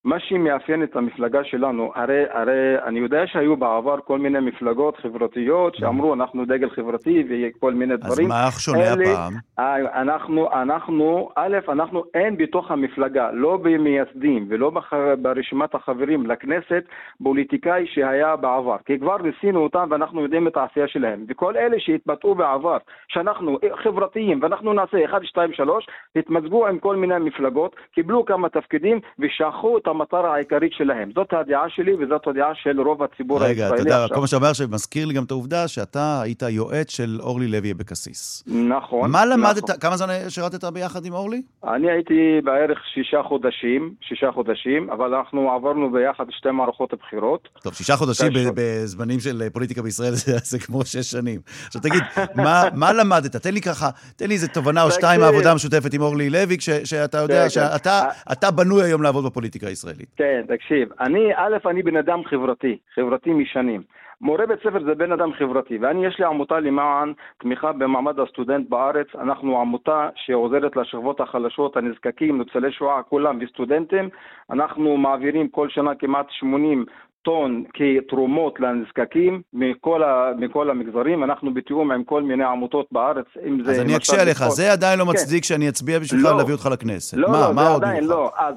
[0.05, 5.75] מה שמאפיין את המפלגה שלנו, הרי, הרי אני יודע שהיו בעבר כל מיני מפלגות חברתיות
[5.75, 8.31] שאמרו אנחנו דגל חברתי וכל מיני דברים.
[8.31, 9.33] אז מה שונה הפעם?
[9.59, 16.83] אה, אנחנו, אנחנו, א', אנחנו אין בתוך המפלגה, לא במייסדים ולא בח, ברשימת החברים לכנסת,
[17.23, 18.77] פוליטיקאי שהיה בעבר.
[18.85, 21.25] כי כבר ניסינו אותם ואנחנו יודעים את העשייה שלהם.
[21.27, 27.19] וכל אלה שהתבטאו בעבר, שאנחנו חברתיים ואנחנו נעשה 1, 2, 3, התמזגו עם כל מיני
[27.19, 31.09] מפלגות, קיבלו כמה תפקידים ושכחו את המטרה העיקרית שלהם.
[31.15, 33.85] זאת הדעה שלי וזאת הדעה של רוב הציבור רגע, הישראלי עכשיו.
[33.85, 36.91] רגע, אתה יודע, כל מה שאתה אומר שמזכיר לי גם את העובדה שאתה היית יועץ
[36.91, 38.43] של אורלי לוי אבקסיס.
[38.47, 39.11] נכון.
[39.11, 39.79] מה למדת, נכון.
[39.79, 41.41] כמה זמן שירתת ביחד עם אורלי?
[41.63, 47.47] אני הייתי בערך שישה חודשים, שישה חודשים, אבל אנחנו עברנו ביחד שתי מערכות בחירות.
[47.63, 51.41] טוב, שישה חודשים בזמנים של פוליטיקה בישראל זה, זה כמו שש שנים.
[51.67, 52.03] עכשיו תגיד,
[52.35, 53.35] מה, מה למדת?
[53.35, 57.17] תן לי ככה, תן לי איזה תובנה או שתיים מהעבודה המשותפת עם אורלי לוי, שאתה
[57.17, 59.80] יודע שאתה בנוי היום לעבוד בפוליטיקה הישראלית.
[59.87, 60.09] הישראלית.
[60.15, 63.81] כן, תקשיב, אני, א', אני בן אדם חברתי, חברתי משנים.
[64.21, 68.69] מורה בית ספר זה בן אדם חברתי, ואני, יש לי עמותה למען תמיכה במעמד הסטודנט
[68.69, 69.07] בארץ.
[69.15, 74.09] אנחנו עמותה שעוזרת לשכבות החלשות, הנזקקים, ניצולי שואה, כולם, וסטודנטים.
[74.49, 76.85] אנחנו מעבירים כל שנה כמעט 80
[77.21, 83.63] טון כתרומות לנזקקים מכל, ה, מכל המגזרים, אנחנו בתיאום עם כל מיני עמותות בארץ, אם
[83.63, 83.71] זה...
[83.71, 85.09] אז אני אקשה עליך, זה עדיין לא כן.
[85.09, 87.17] מצדיק שאני אצביע בשבילך לא, להביא אותך לכנסת.
[87.17, 88.31] לא, מה, לא, מה זה עוד עדיין לא.
[88.37, 88.55] אז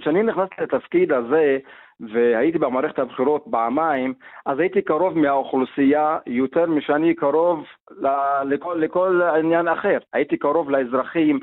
[0.00, 1.58] כשאני נכנסתי לתפקיד הזה,
[2.00, 4.14] והייתי במערכת הבחירות פעמיים,
[4.46, 7.64] אז הייתי קרוב מהאוכלוסייה יותר משאני קרוב
[8.44, 9.98] לכל, לכל עניין אחר.
[10.12, 11.40] הייתי קרוב לאזרחים,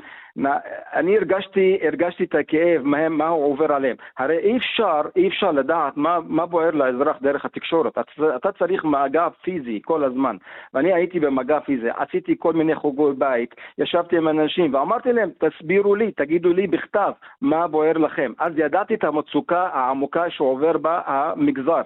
[0.94, 3.96] אני הרגשתי, הרגשתי את הכאב, מה, מה הוא עובר עליהם.
[4.18, 7.98] הרי אי אפשר, אי אפשר לדעת מה, מה בוער לאזרח דרך התקשורת.
[7.98, 10.36] אתה, אתה צריך מגע פיזי כל הזמן.
[10.74, 15.94] ואני הייתי במגע פיזי, עשיתי כל מיני חוגי בית, ישבתי עם אנשים ואמרתי להם, תסבירו
[15.94, 18.32] לי, תגידו לי בכתב מה בוער לכם.
[18.38, 21.82] אז ידעתי את המצוקה העמוקה שעובר בה המגזר.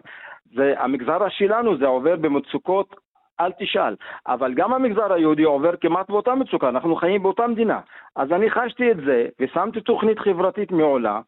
[0.55, 3.10] זה, המגזר שלנו זה עובר במצוקות
[3.41, 3.95] אל תשאל.
[4.27, 7.81] אבל גם המגזר היהודי עובר כמעט באותה מצוקה, אנחנו חיים באותה מדינה.
[8.17, 11.21] אז אני חשתי את זה, ושמתי תוכנית חברתית מעולה,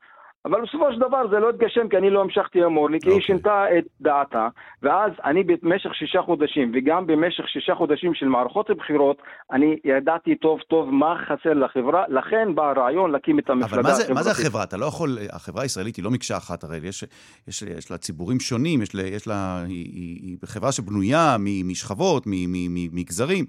[0.45, 3.15] אבל בסופו של דבר זה לא התגשם כי אני לא המשכתי עם אורלי, כי היא
[3.15, 3.27] אוקיי.
[3.27, 4.49] שינתה את דעתה,
[4.83, 10.61] ואז אני במשך שישה חודשים, וגם במשך שישה חודשים של מערכות בחירות, אני ידעתי טוב
[10.61, 13.91] טוב מה חסר לחברה, לכן בא הרעיון להקים את המפלגה החברתית.
[13.91, 14.63] אבל מה זה, מה זה החברה?
[14.63, 17.05] אתה לא יכול, החברה הישראלית היא לא מקשה אחת, הרי יש,
[17.49, 22.23] יש, יש לה ציבורים שונים, יש לה, יש לה, היא, היא, היא חברה שבנויה משכבות,
[22.27, 23.45] ממגזרים.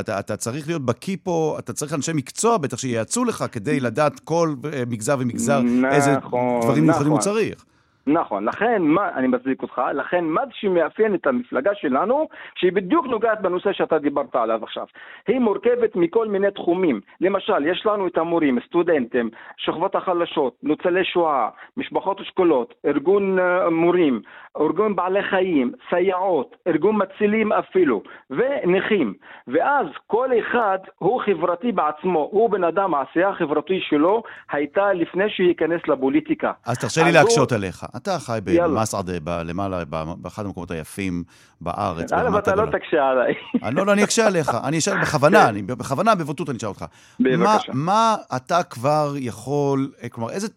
[0.00, 4.20] אתה, אתה צריך להיות בקיא פה, אתה צריך אנשי מקצוע בטח שייעצו לך כדי לדעת
[4.20, 6.16] כל אה, מגזר ומגזר איזה...
[6.36, 6.58] נכון.
[6.58, 7.32] נכון, דברים מיוחדים הוא נכון.
[7.32, 7.64] צריך.
[8.06, 13.40] נכון, לכן, מה, אני מצדיק אותך, לכן מה שמאפיין את המפלגה שלנו, שהיא בדיוק נוגעת
[13.42, 14.86] בנושא שאתה דיברת עליו עכשיו.
[15.28, 17.00] היא מורכבת מכל מיני תחומים.
[17.20, 24.20] למשל, יש לנו את המורים, סטודנטים, שכבות החלשות, ניצולי שואה, משפחות אשכולות, ארגון uh, מורים,
[24.60, 29.14] ארגון בעלי חיים, סייעות, ארגון מצילים אפילו, ונכים.
[29.48, 35.48] ואז כל אחד הוא חברתי בעצמו, הוא בן אדם, העשייה החברתית שלו הייתה לפני שהוא
[35.48, 36.52] ייכנס לפוליטיקה.
[36.66, 37.56] אז תרשה לי להקשות הוא...
[37.58, 37.84] עליך.
[37.96, 39.84] אתה חי במסעדה, למעלה,
[40.18, 41.22] באחד המקומות היפים
[41.60, 42.12] בארץ.
[42.12, 43.34] אבל אתה לא תקשה עליי.
[43.72, 44.50] לא, לא, אני אקשה עליך.
[44.68, 45.66] אני אשאל בכוונה, כן.
[45.66, 46.84] בכוונה, בבוטות אני אשאל אותך.
[47.20, 47.72] בבקשה.
[47.74, 50.48] מה אתה כבר יכול, אה, כלומר, איזה...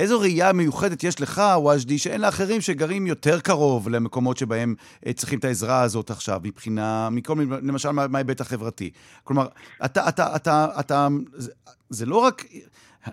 [0.00, 4.74] איזו ראייה מיוחדת יש לך, וג'די, שאין לאחרים שגרים יותר קרוב למקומות שבהם
[5.06, 8.90] אה, צריכים את העזרה הזאת עכשיו, מבחינה, מכל מיני, למשל מההיבט החברתי.
[9.24, 9.46] כלומר,
[9.84, 11.50] אתה, אתה, אתה, אתה, זה,
[11.90, 12.44] זה לא רק,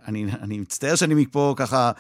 [0.07, 1.91] אני, אני מצטער שאני מפה ככה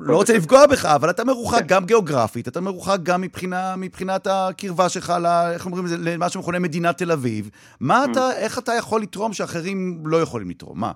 [0.00, 4.88] לא רוצה לפגוע בך, אבל אתה מרוחק גם גיאוגרפית, אתה מרוחק גם מבחינה, מבחינת הקרבה
[4.88, 7.50] שלך, ל, איך אומרים למה שמכונה מדינת תל אביב.
[7.80, 10.80] מה אתה, איך אתה יכול לתרום שאחרים לא יכולים לתרום?
[10.80, 10.92] מה?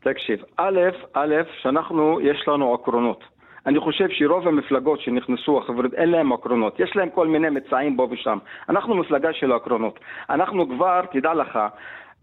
[0.00, 0.80] תקשיב, א',
[1.14, 3.24] א', שאנחנו, יש לנו עקרונות.
[3.66, 6.80] אני חושב שרוב המפלגות שנכנסו, החברות, אין להם עקרונות.
[6.80, 8.38] יש להם כל מיני מצעים פה ושם.
[8.68, 10.00] אנחנו מפלגה של עקרונות.
[10.30, 11.58] אנחנו כבר, תדע לך,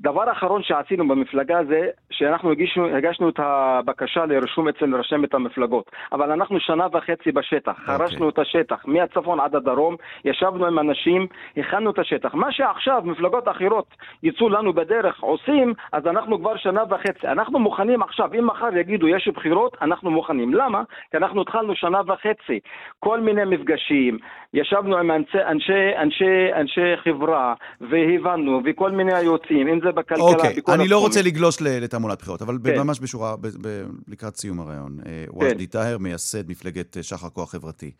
[0.01, 5.91] דבר אחרון שעשינו במפלגה זה שאנחנו הגישנו, הגשנו את הבקשה לרישום אצל רשמת המפלגות.
[6.12, 7.82] אבל אנחנו שנה וחצי בשטח, okay.
[7.82, 7.97] אוקיי.
[7.97, 11.27] חרשנו את השטח, מהצפון עד הדרום, ישבנו עם אנשים,
[11.58, 12.34] הכנו את השטח.
[12.34, 13.86] מה שעכשיו מפלגות אחרות
[14.23, 17.27] יצאו לנו בדרך עושים, אז אנחנו כבר שנה וחצי.
[17.27, 20.53] אנחנו מוכנים עכשיו, אם מחר יגידו יש בחירות, אנחנו מוכנים.
[20.53, 20.84] למה?
[21.12, 22.60] כי אנחנו התחלנו שנה וחצי.
[22.99, 24.17] כל מיני מפגשים,
[24.53, 30.54] ישבנו עם אנשי, אנשי, אנשי, אנשי חברה, והבנו, וכל מיני יוצאים, אם זה בכלכלה, אוקיי,
[30.58, 31.00] בכל אני לא.
[31.00, 32.78] רוצה לגלוש לתעמולת בחירות, אבל כן.
[32.80, 34.98] ממש בשורה, ב- ב- לקראת סיום הרעיון.
[35.06, 37.91] אה, וג'די טאהר, מייסד מפלגת אה, שחר כוח חברתי.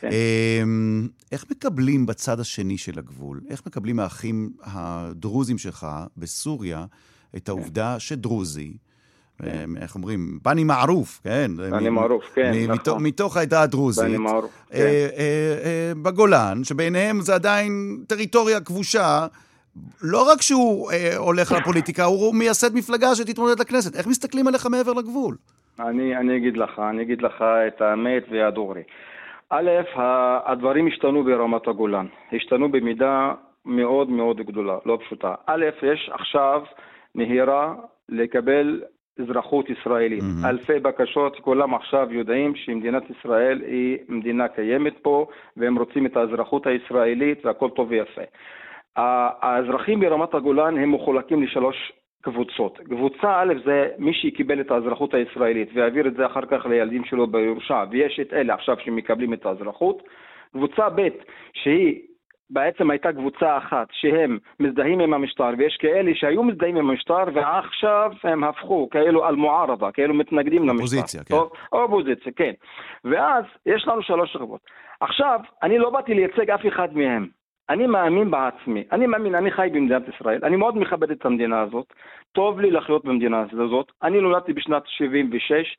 [0.00, 0.08] כן.
[0.62, 5.86] אמ, איך מקבלים בצד השני של הגבול, איך מקבלים האחים הדרוזים שלך
[6.16, 6.84] בסוריה
[7.36, 8.76] את העובדה שדרוזי,
[9.42, 11.50] אמ, איך אומרים, בני מערוף, כן?
[11.56, 12.74] בני מערוף, כן, נכון.
[12.74, 14.04] מתוך- מתוך העדה הדרוזית.
[14.04, 14.76] בני מערוף, כן.
[14.78, 15.08] אה, אה,
[15.64, 19.26] אה, בגולן, שבעיניהם זה עדיין טריטוריה כבושה.
[20.02, 23.96] לא רק שהוא אה, הולך לפוליטיקה, הוא מייסד מפלגה שתתמודד לכנסת.
[23.96, 25.36] איך מסתכלים עליך מעבר לגבול?
[25.80, 28.82] אני, אני אגיד לך, אני אגיד לך את האמת והדורי.
[29.50, 29.70] א',
[30.46, 32.06] הדברים השתנו ברמת הגולן.
[32.32, 33.32] השתנו במידה
[33.64, 35.34] מאוד מאוד גדולה, לא פשוטה.
[35.46, 36.62] א', יש עכשיו
[37.14, 37.74] נהירה
[38.08, 38.82] לקבל
[39.22, 40.22] אזרחות ישראלית.
[40.22, 40.44] מהמם.
[40.44, 46.66] אלפי בקשות, כולם עכשיו יודעים שמדינת ישראל היא מדינה קיימת פה, והם רוצים את האזרחות
[46.66, 48.22] הישראלית והכל טוב ויפה.
[48.98, 52.78] האזרחים ברמת הגולן הם מחולקים לשלוש קבוצות.
[52.78, 57.26] קבוצה א' זה מי שקיבל את האזרחות הישראלית והעביר את זה אחר כך לילדים שלו
[57.26, 60.02] בירושה, ויש את אלה עכשיו שמקבלים את האזרחות.
[60.52, 61.08] קבוצה ב'
[61.52, 62.00] שהיא
[62.50, 68.12] בעצם הייתה קבוצה אחת שהם מזדהים עם המשטר, ויש כאלה שהיו מזדהים עם המשטר ועכשיו
[68.24, 70.72] הם הפכו כאילו על מוערבה, כאילו מתנגדים למשטר.
[70.74, 71.34] אופוזיציה, כן.
[71.34, 71.50] טוב?
[71.72, 72.52] אופוזיציה, כן.
[73.04, 74.60] ואז יש לנו שלוש שכבות.
[75.00, 77.37] עכשיו, אני לא באתי לייצג אף אחד מהם.
[77.70, 81.92] אני מאמין בעצמי, אני מאמין, אני חי במדינת ישראל, אני מאוד מכבד את המדינה הזאת,
[82.32, 85.76] טוב לי לחיות במדינה הזאת, אני נולדתי בשנת 76,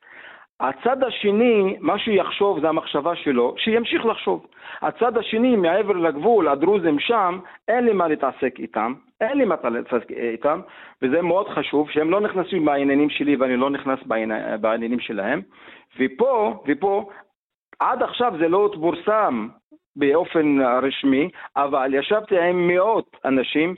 [0.59, 4.45] הצד השני, מה שהוא יחשוב זה המחשבה שלו, שימשיך לחשוב.
[4.81, 10.11] הצד השני, מעבר לגבול, הדרוזים שם, אין לי מה להתעסק איתם, אין לי מה להתעסק
[10.11, 10.59] איתם,
[11.01, 15.41] וזה מאוד חשוב, שהם לא נכנסים בעניינים שלי ואני לא נכנס בענייני- בעניינים שלהם.
[15.99, 17.09] ופה, ופה,
[17.79, 19.47] עד עכשיו זה לא פורסם
[19.99, 23.75] באופן רשמי, אבל ישבתי עם מאות אנשים,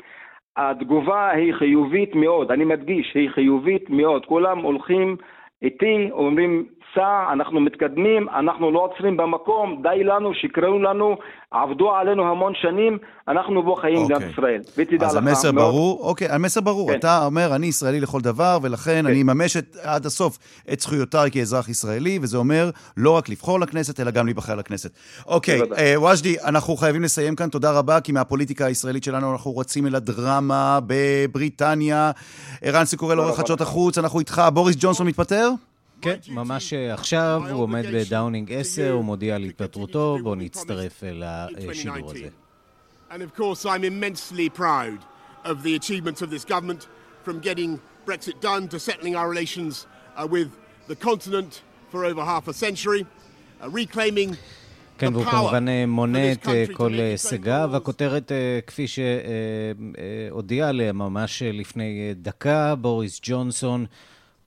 [0.58, 5.16] התגובה היא חיובית מאוד, אני מדגיש, היא חיובית מאוד, כולם הולכים
[5.64, 11.16] איתי, אומרים, סע, אנחנו מתקדמים, אנחנו לא עוצרים במקום, די לנו, שיקראו לנו,
[11.52, 12.98] עבדו עלינו המון שנים,
[13.28, 14.30] אנחנו פה חיים אוקיי.
[14.32, 14.62] ישראל.
[14.78, 16.00] ותדע אז לך, המסר מאוד- ברור?
[16.08, 16.92] אוקיי, המסר ברור.
[16.92, 16.98] כן.
[17.00, 20.38] אתה אומר, אני ישראלי לכל דבר, ולכן אני אממש את- עד הסוף
[20.74, 24.92] את זכויותיי כאזרח ישראלי, וזה אומר לא רק לבחור לכנסת, אלא גם להיבחר לכנסת.
[25.28, 25.80] אוקיי, בוודאי.
[25.96, 27.50] אה, וג'די, אנחנו חייבים לסיים כאן.
[27.50, 32.12] תודה רבה, כי מהפוליטיקה הישראלית שלנו אנחנו רצים אל הדרמה בבריטניה.
[32.62, 33.62] ערן סיקורל, עורך חדשות.
[33.62, 34.42] החוץ, אנחנו איתך.
[34.54, 35.51] בוריס ג'ונסון מתפטר?
[36.02, 41.24] כן, ממש אה, עכשיו, הוא עומד בדאונינג 10, הוא מודיע על התפטרותו, בואו נצטרף אל
[41.26, 42.28] השידור הזה.
[43.12, 45.00] And of course, I'm immensely proud
[45.44, 46.88] of the achievements of this government,
[47.26, 49.86] from getting Brexit done to settling our relations
[50.16, 50.50] uh, with
[50.88, 51.62] the continent
[51.92, 53.02] for over half a century,
[53.62, 54.38] uh, reclaiming
[55.02, 57.72] כן, והוא כמובן אה, מונה את אה, כל אה, הישגיו.
[57.74, 63.86] הכותרת, אה, כפי שהודיע עליה ממש אה, לפני אה, דקה, בוריס ג'ונסון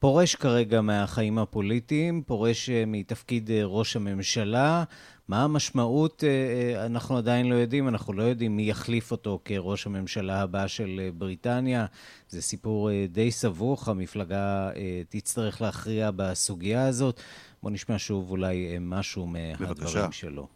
[0.04, 4.84] פורש כרגע מהחיים הפוליטיים, פורש אה, מתפקיד אה, ראש הממשלה.
[5.28, 10.40] מה המשמעות, אה, אנחנו עדיין לא יודעים, אנחנו לא יודעים מי יחליף אותו כראש הממשלה
[10.40, 11.86] הבא של בריטניה.
[12.28, 14.70] זה סיפור די סבוך, המפלגה
[15.08, 17.20] תצטרך להכריע בסוגיה הזאת.
[17.62, 19.26] בואו נשמע שוב אולי משהו.
[19.26, 20.48] מהדברים שלו.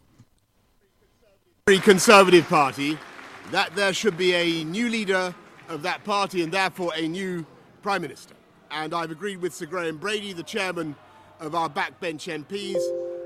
[1.69, 2.97] conservative party,
[3.51, 5.33] that there should be a new leader
[5.69, 7.45] of that party and therefore a new
[7.83, 8.38] prime minister.
[8.71, 10.95] And I've agreed with Sir Graham Brady, the chairman
[11.39, 12.83] of our backbench MPs,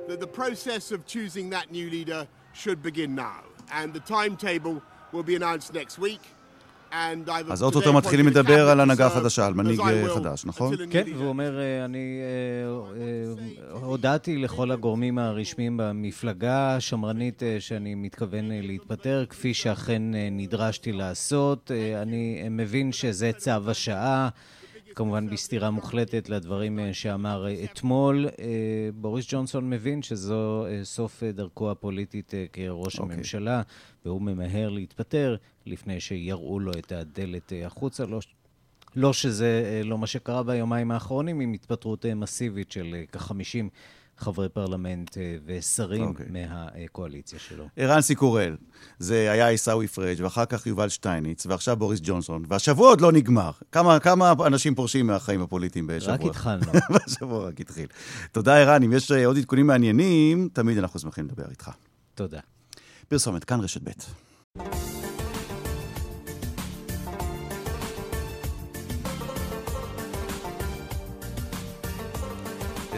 [0.08, 3.42] that the process of choosing that new leader should begin now.
[3.72, 6.22] And the timetable will be announced next week.
[6.92, 10.76] And I've אז אוטוטו מתחילים לדבר על הנהגה חדשה, על מנהיג אה, חדש, נכון?
[10.90, 17.96] כן, והוא אומר, אה, אני אה, אה, הודעתי לכל הגורמים הרשמיים במפלגה השמרנית אה, שאני
[17.96, 21.72] מתכוון אה, להתפטר, כפי שאכן אה, נדרשתי לעשות.
[21.74, 24.30] אה, אני אה, מבין שזה צו השעה,
[24.94, 28.28] כמובן בסתירה מוחלטת לדברים אה, שאמר אה, אתמול.
[28.40, 33.16] אה, בוריס ג'ונסון מבין שזו סוף דרכו הפוליטית כראש אוקיי.
[33.16, 33.62] הממשלה,
[34.06, 38.06] והוא ממהר להתפטר לפני שיראו לו את הדלת החוצה.
[38.06, 38.20] לא
[38.96, 43.70] לא שזה לא מה שקרה ביומיים האחרונים עם התפטרות מסיבית של אה, כ-50
[44.18, 46.08] חברי פרלמנט ושרים okay.
[46.08, 46.26] אוקיי.
[46.30, 47.68] מהקואליציה שלו.
[47.78, 48.56] ערן סיקורל,
[49.00, 53.52] זה היה עיסאווי פריג', ואחר כך יובל שטייניץ, ועכשיו בוריס ג'ונסון, והשבוע עוד לא נגמר.
[53.72, 56.14] כמה, כמה אנשים פורשים מהחיים הפוליטיים בשבוע?
[56.14, 56.72] רק התחלנו.
[57.08, 57.88] בשבוע רק התחיל.
[58.32, 58.84] תודה, ערן.
[58.84, 61.72] אם יש עוד עדכונים מעניינים, תמיד אנחנו שמחים לדבר איתך.
[62.16, 62.40] תודה.
[63.08, 65.03] פרסומת, כאן רשת ב'.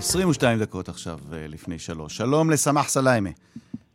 [0.05, 2.17] 22 דקות עכשיו אה, לפני שלוש.
[2.17, 3.29] שלום לסמח סליימה.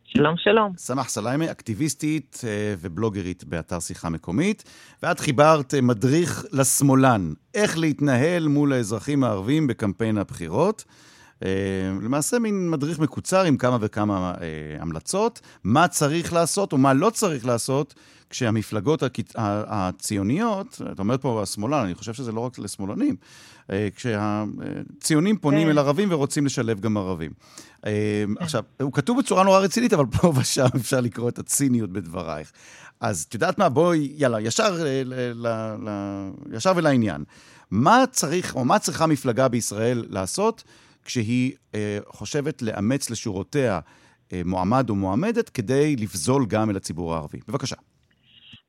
[0.03, 0.71] שלום, שלום.
[0.77, 4.63] סמח סליימה, אקטיביסטית אה, ובלוגרית באתר שיחה מקומית,
[5.03, 10.83] ואת חיברת אה, מדריך לשמאלן, איך להתנהל מול האזרחים הערבים בקמפיין הבחירות.
[12.01, 14.33] למעשה מין מדריך מקוצר עם כמה וכמה
[14.79, 17.93] המלצות, מה צריך לעשות ומה לא צריך לעשות
[18.31, 19.03] כשהמפלגות
[19.37, 23.15] הציוניות, את אומרת פה השמאלן, אני חושב שזה לא רק לשמאלנים,
[23.71, 25.69] אה, כשהציונים פונים כן.
[25.69, 27.31] אל ערבים ורוצים לשלב גם ערבים.
[27.85, 28.43] אה, כן.
[28.43, 32.51] עכשיו, הוא כתוב בצורה נורא רצינית, אבל פה ושם אפשר לקרוא את הציניות בדברייך.
[32.99, 33.69] אז את יודעת מה?
[33.69, 35.47] בואי, יאללה, ישר, אה, ל, ל,
[35.83, 35.89] ל,
[36.55, 37.23] ישר ולעניין.
[37.71, 40.63] מה צריך, או מה צריכה מפלגה בישראל לעשות
[41.05, 43.79] כשהיא אה, חושבת לאמץ לשורותיה
[44.33, 47.39] אה, מועמד או מועמדת כדי לפזול גם אל הציבור הערבי?
[47.47, 47.75] בבקשה.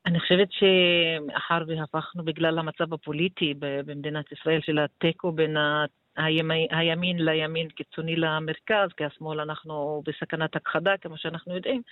[0.06, 5.56] אני חושבת שמאחר והפכנו בגלל המצב הפוליטי במדינת ישראל של התיקו בין
[6.70, 11.82] הימין לימין קיצוני למרכז, כי השמאל אנחנו בסכנת הכחדה, כמו שאנחנו יודעים,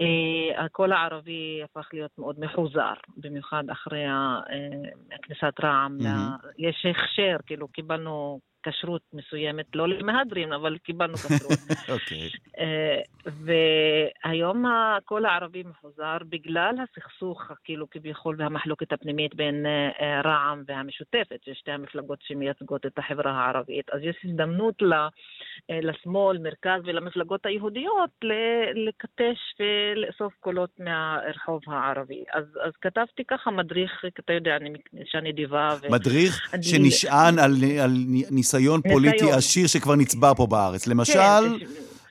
[0.00, 4.40] אה, הקול הערבי הפך להיות מאוד מחוזר, במיוחד אחרי אה,
[5.22, 5.98] כניסת רע"מ.
[6.00, 6.46] Mm-hmm.
[6.58, 11.58] יש הכשר, כאילו קיבלנו כשרות מסוימת, לא למהדרין, אבל קיבלנו כשרות.
[11.88, 12.30] אוקיי.
[12.58, 21.38] אה, והיום הקול הערבי מפוזר בגלל הסכסוך, כאילו כביכול, והמחלוקת הפנימית בין אה, רע"מ והמשותפת,
[21.44, 23.90] שיש שתי המפלגות שמייצגות את החברה הערבית.
[23.92, 25.08] אז יש הזדמנות אה,
[25.82, 28.10] לשמאל, מרכז ולמפלגות היהודיות
[28.74, 32.24] לקטש ולאסוף קולות מהרחוב הערבי.
[32.32, 35.76] אז, אז כתבתי ככה מדריך, אתה יודע, אני אישה נדיבה.
[35.90, 37.90] מדריך שנשען על, על
[38.30, 38.49] ניסיון.
[38.54, 40.84] ניסיון פוליטי עשיר שכבר נצבר פה בארץ.
[40.84, 41.58] כן, למשל...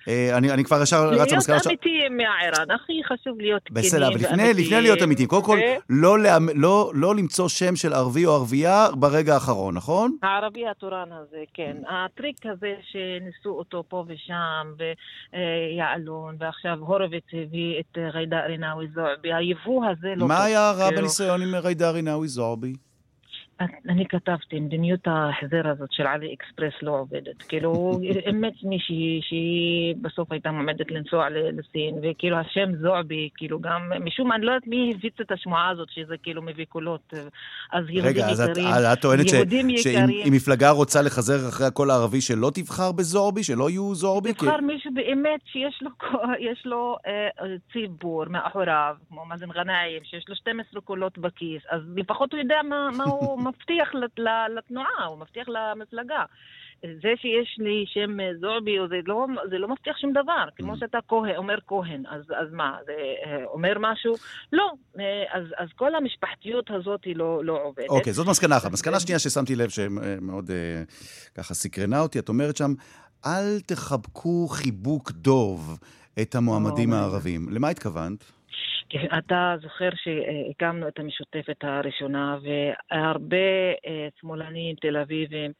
[0.07, 4.07] אה, אני, אני כבר ישר רץ למסקנה להיות אמיתיים מהערן, הכי חשוב להיות כנים בסדר,
[4.07, 6.17] אבל לפני, לפני להיות אמיתיים, קודם כל, לא,
[6.55, 10.17] לא, לא למצוא שם של ערבי או ערבייה ברגע האחרון, נכון?
[10.23, 11.77] הערבי התורן הזה, כן.
[11.89, 14.73] הטריק הזה שניסו אותו פה ושם,
[15.33, 20.27] ויעלון, ועכשיו הורוביץ הביא את ג'ידא רינאוי זועבי, היבוא הזה לא...
[20.27, 22.73] מה היה רע בניסיון עם ג'ידא רינאוי זועבי?
[23.89, 27.41] אני כתבתי, מדיניות ההחזר הזאת של עלי אקספרס לא עובדת.
[27.47, 34.27] כאילו, אמת מישהי שהיא בסוף הייתה מועמדת לנסוע לסין, וכאילו השם זועבי, כאילו גם, משום
[34.27, 37.13] מה, אני לא יודעת מי הפיץ את השמועה הזאת, שזה כאילו מביא קולות.
[37.71, 39.29] אז יהודים רגע, יקרים, רגע, אז את טוענת
[39.77, 44.33] שאם מפלגה רוצה לחזר אחרי הקול הערבי, שלא תבחר בזורבי, שלא יהיו זורבי?
[44.33, 44.65] תבחר כי...
[44.65, 45.89] מישהו באמת שיש לו,
[46.65, 52.39] לו אה, ציבור מאחוריו, כמו מאזן גנאים, שיש לו 12 קולות בכיס, אז לפחות הוא
[52.39, 53.39] יודע מה, מה הוא...
[53.49, 53.89] מבטיח
[54.55, 56.23] לתנועה, הוא מבטיח למפלגה.
[56.81, 60.45] זה שיש לי שם זועבי, זה לא, זה לא מבטיח שום דבר.
[60.55, 60.79] כמו mm.
[60.79, 62.93] שאתה כהן, אומר כהן, אז, אז מה, זה
[63.25, 64.13] אה, אומר משהו?
[64.53, 64.71] לא.
[64.99, 67.89] אה, אז, אז כל המשפחתיות הזאת היא לא, לא עובדת.
[67.89, 68.71] אוקיי, okay, זאת מסקנה אחת.
[68.71, 70.83] מסקנה שנייה ששמתי לב שמאוד אה,
[71.35, 72.73] ככה סקרנה אותי, את אומרת שם,
[73.25, 75.79] אל תחבקו חיבוק דוב
[76.21, 77.49] את המועמדים הערבים.
[77.51, 78.38] למה התכוונת?
[79.17, 83.37] אתה זוכר שהקמנו את המשותפת הראשונה, והרבה
[83.85, 85.51] אה, שמאלנים תל אביבים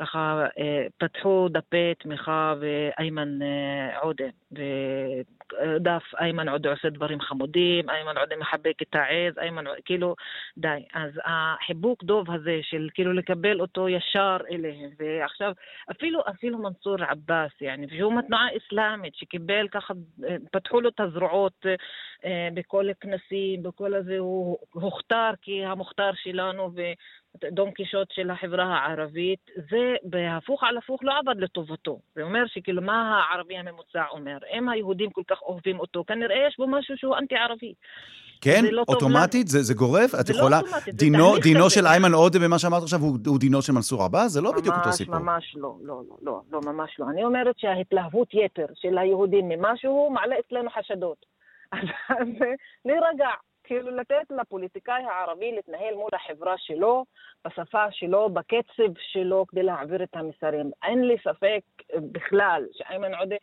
[0.00, 8.18] ככה אה, פתחו דפי תמיכה ואיימן אה, עודה, ודף איימן עודה עושה דברים חמודים, איימן
[8.18, 10.14] עודה מחבק את העז, איימן עודה, כאילו,
[10.58, 10.82] די.
[10.94, 15.52] אז החיבוק דוב הזה של כאילו לקבל אותו ישר אליהם, ועכשיו
[15.90, 19.94] אפילו, אפילו מנסור עבאס, יעני, שהוא מתנועה אסלאמית שקיבל ככה,
[20.28, 21.66] אה, פתחו לו את הזרועות
[22.54, 26.80] בכל הכנסים, בכל הזה, הוא הוכתר כי המוכתר שלנו, ו...
[27.52, 31.98] דון קישוט של החברה הערבית, זה בהפוך על הפוך לא עבד לטובתו.
[32.14, 34.38] זה אומר שכאילו מה הערבי הממוצע אומר?
[34.52, 37.74] אם היהודים כל כך אוהבים אותו, כנראה יש בו משהו שהוא אנטי-ערבי.
[38.40, 38.64] כן?
[38.70, 39.48] לא אוטומטית?
[39.48, 40.14] זה, זה גורף?
[40.20, 40.60] את לא יכולה...
[40.60, 43.72] לא אוטומטית, דינו, זה דינו של איימן עודה במה שאמרת עכשיו הוא, הוא דינו של
[43.72, 44.32] מנסור עבאס?
[44.32, 45.18] זה לא ממש, בדיוק אותו סיפור.
[45.18, 47.06] ממש לא, לא, לא, לא, לא, ממש לא.
[47.10, 51.26] אני אומרת שההתלהבות יתר של היהודים ממשהו מעלה אצלנו חשדות.
[51.72, 52.28] אז
[52.84, 53.28] להירגע.
[53.66, 57.04] כאילו לתת לפוליטיקאי הערבי להתנהל מול החברה שלו,
[57.44, 60.70] בשפה שלו, בקצב שלו, כדי להעביר את המסרים.
[60.82, 61.60] אין לי ספק
[62.12, 63.36] בכלל שאיימן עודה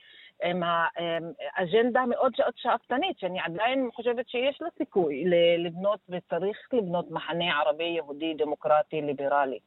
[0.43, 5.26] עם האג'נדה מאוד שאפתנית, שאני עדיין חושבת שיש לה סיכוי
[5.57, 9.59] לבנות וצריך לבנות מחנה ערבי, יהודי, דמוקרטי, ליברלי.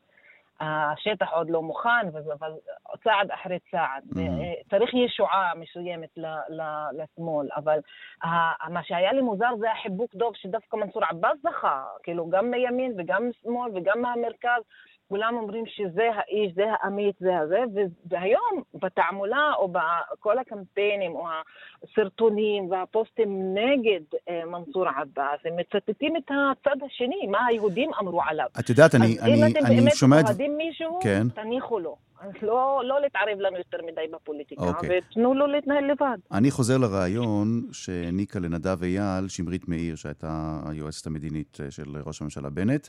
[0.61, 2.07] השטח עוד לא מוכן,
[2.39, 2.53] אבל
[3.05, 4.03] צעד אחרי צעד.
[4.11, 4.71] Mm-hmm.
[4.71, 6.19] צריך ישועה מסוימת
[6.93, 7.79] לשמאל, אבל
[8.69, 13.29] מה שהיה לי מוזר זה החיבוק דוב שדווקא מנסור עבאס זכה, כאילו גם מימין וגם
[13.29, 14.63] משמאל וגם מהמרכז.
[15.09, 17.59] כולם אומרים שזה האיש, זה האמיץ, זה הזה,
[18.11, 21.27] והיום בתעמולה או בכל הקמפיינים או
[21.83, 28.47] הסרטונים והפוסטים נגד אה, מנסור עבאס, הם מצטטים את הצד השני, מה היהודים אמרו עליו.
[28.61, 29.57] את יודעת, אני, אני, אני שומע...
[29.57, 31.27] אז אם אתם באמת אוהדים מישהו, כן.
[31.35, 31.97] תניחו לו.
[32.21, 34.67] אז לא, לא להתערב לנו יותר מדי בפוליטיקה, okay.
[34.67, 34.99] אוקיי.
[35.11, 36.19] ותנו לו להתנהל לבד.
[36.33, 42.51] אני חוזר לרעיון שהעניקה לנדב אייל שמרית מאיר, שהייתה היועצת המדינית אה, של ראש הממשלה
[42.51, 42.89] בנט.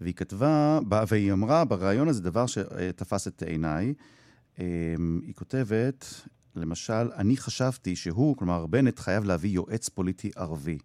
[0.00, 0.78] והיא כתבה,
[1.08, 3.94] והיא אמרה בריאיון הזה דבר שתפס את עיניי.
[4.58, 6.06] אמ, היא כותבת,
[6.56, 10.78] למשל, אני חשבתי שהוא, כלומר בנט, חייב להביא יועץ פוליטי ערבי.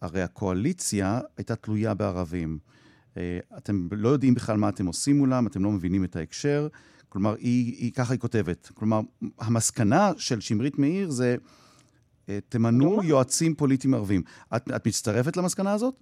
[0.00, 2.58] הרי הקואליציה הייתה תלויה בערבים.
[3.16, 6.68] אה, אתם לא יודעים בכלל מה אתם עושים מולם, אתם לא מבינים את ההקשר.
[7.08, 8.70] כלומר, היא, היא ככה היא כותבת.
[8.74, 9.00] כלומר,
[9.38, 11.36] המסקנה של שמרית מאיר זה,
[12.28, 14.22] אה, תמנו יועצים פוליטיים ערבים.
[14.56, 15.94] את, את מצטרפת למסקנה הזאת?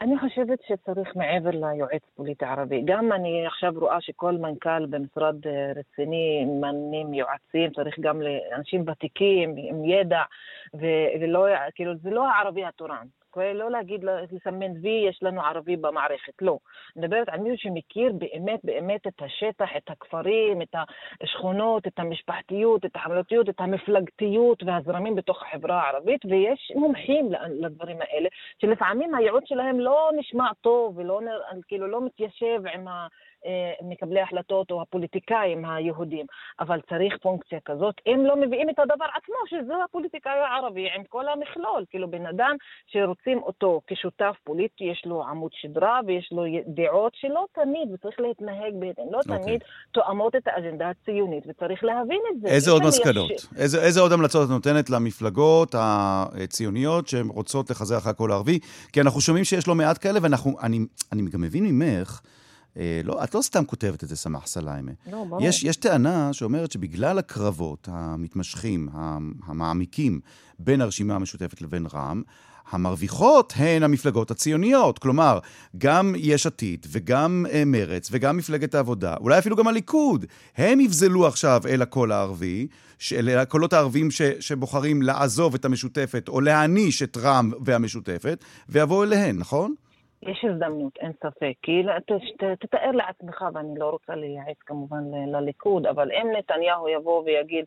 [0.00, 2.82] אני חושבת שצריך מעבר ליועץ פוליטי ערבי.
[2.84, 9.54] גם אני עכשיו רואה שכל מנכ"ל במשרד אה, רציני ממנים יועצים, צריך גם לאנשים ותיקים
[9.56, 10.22] עם ידע,
[11.20, 13.06] ולא, כאילו, זה לא הערבי התורן.
[13.36, 16.58] לא להגיד, לסמן וי, יש לנו ערבי במערכת, לא.
[16.96, 20.74] מדברת על מישהו שמכיר באמת באמת את השטח, את הכפרים, את
[21.20, 28.28] השכונות, את המשפחתיות, את החמלתיות, את המפלגתיות והזרמים בתוך החברה הערבית, ויש מומחים לדברים האלה,
[28.60, 31.20] שלפעמים הייעוץ שלהם לא נשמע טוב ולא
[31.68, 33.06] כאילו לא מתיישב עם ה...
[33.46, 36.26] אה, מקבלי ההחלטות או הפוליטיקאים היהודים,
[36.60, 37.94] אבל צריך פונקציה כזאת.
[38.06, 42.56] אם לא מביאים את הדבר עצמו, שזה הפוליטיקאי הערבי עם כל המכלול, כאילו בן אדם
[42.86, 48.74] שרוצים אותו כשותף פוליטי, יש לו עמוד שדרה ויש לו דעות שלא תמיד, וצריך להתנהג
[48.78, 49.30] בהתאם, לא okay.
[49.30, 49.44] אוקיי.
[49.44, 52.48] תמיד תואמות את האג'נדה הציונית, וצריך להבין את זה.
[52.48, 53.30] איזה עוד מסקנות?
[53.30, 53.46] יש...
[53.56, 58.58] איזה, איזה עוד המלצות את נותנת למפלגות הציוניות שהן רוצות לחזר אחרי הקול הערבי?
[58.92, 60.76] כי אנחנו שומעים שיש לא מעט כאלה, ואני
[61.32, 62.20] גם מבין ממך,
[63.04, 64.92] לא, את לא סתם כותבת את זה, סמח סליימה.
[65.12, 65.42] לא, ברור.
[65.42, 68.88] יש, יש טענה שאומרת שבגלל הקרבות המתמשכים,
[69.46, 70.20] המעמיקים,
[70.58, 72.22] בין הרשימה המשותפת לבין רע"מ,
[72.70, 74.98] המרוויחות הן המפלגות הציוניות.
[74.98, 75.38] כלומר,
[75.78, 80.24] גם יש עתיד וגם uh, מרץ וגם מפלגת העבודה, אולי אפילו גם הליכוד,
[80.56, 82.66] הם יבזלו עכשיו אל הקול הערבי,
[83.12, 89.38] אל הקולות הערבים ש, שבוחרים לעזוב את המשותפת או להעניש את רע"מ והמשותפת, ויבואו אליהן,
[89.38, 89.74] נכון?
[90.22, 91.52] יש הזדמנות, אין ספק.
[91.62, 91.82] כי
[92.60, 97.64] תתאר לעצמך, ואני לא רוצה לייעץ כמובן לליכוד, אבל אם נתניהו יבוא ויגיד,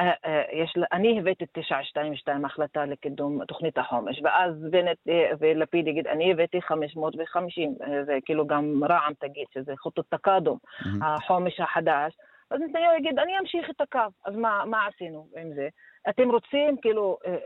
[0.00, 6.06] אה, אה, יש, אני הבאתי 922 החלטה לקידום תוכנית החומש, ואז בנט אה, ולפיד יגיד,
[6.06, 7.74] אני הבאתי 550,
[8.06, 11.04] זה כאילו גם רע"מ תגיד שזה חוטו תקאדום, mm-hmm.
[11.04, 12.12] החומש החדש,
[12.50, 15.68] אז נתניהו יגיד, אני אמשיך את הקו, אז מה, מה עשינו עם זה?
[16.08, 17.36] אתם רוצים, כאילו, אה,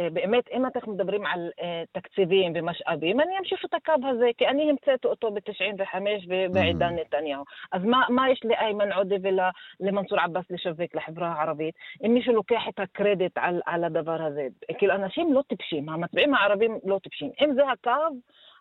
[0.00, 4.46] אה, באמת, אם אתם מדברים על אה, תקציבים ומשאבים, אני אמשיך את הקו הזה, כי
[4.46, 5.96] אני המצאתי אותו ב-95
[6.28, 7.44] ובעידן נתניהו.
[7.72, 11.74] אז מה, מה יש לאיימן עודה ולמנסור עבאס לשווק לחברה הערבית,
[12.06, 14.48] אם מישהו לוקח את הקרדיט על, על הדבר הזה?
[14.78, 17.30] כאילו, אנשים לא טיפשים, המצביעים הערבים לא טיפשים.
[17.40, 18.16] אם זה הקו,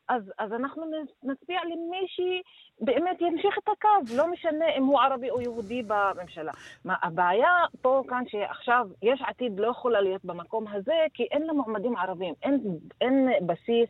[0.10, 0.84] אז, אז אנחנו
[1.24, 6.52] נצביע למי שבאמת ימשיך את הקו, לא משנה אם הוא ערבי או יהודי בממשלה.
[6.86, 11.54] מה, הבעיה פה כאן שעכשיו יש עתיד לא יכולה להיות במקום הזה, כי אין לה
[11.54, 12.60] מועמדים ערבים, אין,
[13.02, 13.90] אין בסיס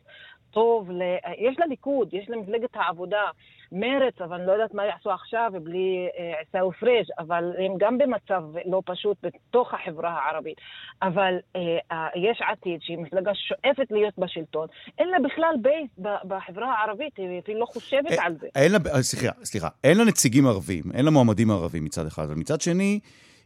[0.52, 1.02] טוב, ל...
[1.38, 3.24] יש לליכוד, יש למפלגת העבודה,
[3.72, 7.98] מרץ, אבל אני לא יודעת מה יעשו עכשיו בלי אה, עיסאווי פריג', אבל הם גם
[7.98, 10.56] במצב לא פשוט בתוך החברה הערבית.
[11.02, 14.66] אבל אה, יש עתיד, שהיא מפלגה שואפת להיות בשלטון,
[14.98, 15.90] אין לה בכלל בייס
[16.24, 18.46] בחברה הערבית, היא אפילו לא חושבת אה, על זה.
[18.54, 22.24] אין לה, אה, סליחה, סליחה, אין לה נציגים ערבים, אין לה מועמדים ערבים מצד אחד,
[22.24, 23.00] אבל מצד שני...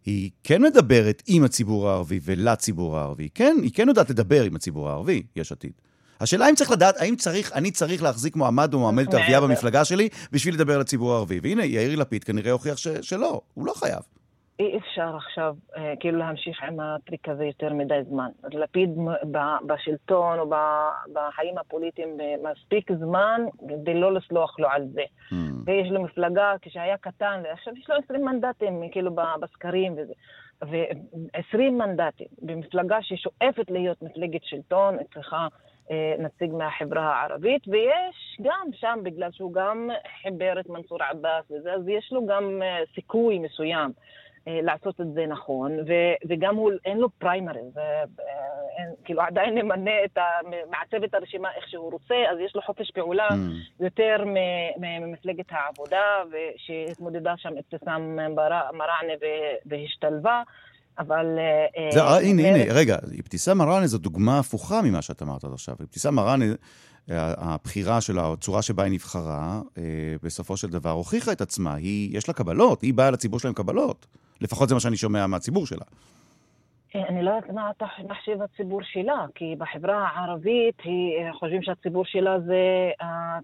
[0.06, 3.28] היא כן מדברת עם הציבור הערבי ולציבור הערבי.
[3.34, 5.72] כן, היא כן יודעת לדבר עם הציבור הערבי, יש עתיד.
[6.20, 10.08] השאלה אם צריך לדעת, האם צריך, אני צריך להחזיק מועמד או מועמדת ערבייה במפלגה שלי
[10.32, 11.40] בשביל לדבר לציבור הערבי.
[11.42, 14.00] והנה, יאיר לפיד כנראה הוכיח ש, שלא, הוא לא חייב.
[14.58, 18.30] אי אפשר עכשיו אה, כאילו להמשיך עם הטריק הזה יותר מדי זמן.
[18.52, 18.90] לפיד
[19.66, 20.50] בשלטון או
[21.12, 22.08] בחיים הפוליטיים
[22.42, 25.02] מספיק זמן כדי לא לסלוח לו על זה.
[25.30, 25.34] Mm.
[25.64, 29.10] ויש לו מפלגה, כשהיה קטן, עכשיו יש לו 20 מנדטים כאילו
[29.40, 30.12] בסקרים וזה.
[30.62, 35.48] ו-20 מנדטים במפלגה ששואפת להיות מפלגת שלטון, צריכה אה,
[36.18, 39.90] נציג מהחברה הערבית, ויש גם שם, בגלל שהוא גם
[40.22, 43.92] חיבר את מנסור עבאס וזה, אז יש לו גם אה, סיכוי מסוים.
[44.48, 45.92] אה, לעשות את זה נכון, ו,
[46.28, 47.74] וגם הוא, אין לו פריימריז,
[49.04, 50.24] כאילו עדיין נמנה את ה...
[50.70, 53.84] מעצב את הרשימה איך שהוא רוצה, אז יש לו חופש פעולה Mm.
[53.84, 54.24] יותר
[54.76, 56.22] ממפלגת העבודה,
[56.56, 58.16] שהתמודדה שם אבתיסאם
[58.72, 59.12] מראענה
[59.66, 60.42] והשתלבה,
[60.98, 61.26] אבל...
[61.78, 65.52] אה, זה, אה, הנה, הנה, רגע, אבתיסאם מראענה זו דוגמה הפוכה ממה שאת אמרת עד
[65.52, 65.74] עכשיו.
[65.80, 66.44] אבתיסאם מראענה,
[67.10, 69.82] אה, הבחירה שלה, הצורה שבה היא נבחרה, אה,
[70.22, 71.74] בסופו של דבר הוכיחה את עצמה.
[71.74, 74.06] היא, יש לה קבלות, היא באה לציבור שלה עם קבלות.
[74.40, 75.84] לפחות זה מה שאני שומע מהציבור שלה.
[76.94, 82.04] אני לא יודעת מה אתה מחשיב הציבור שלה, כי בחברה הערבית היא, אה, חושבים שהציבור
[82.04, 83.38] שלה זה אה, אה,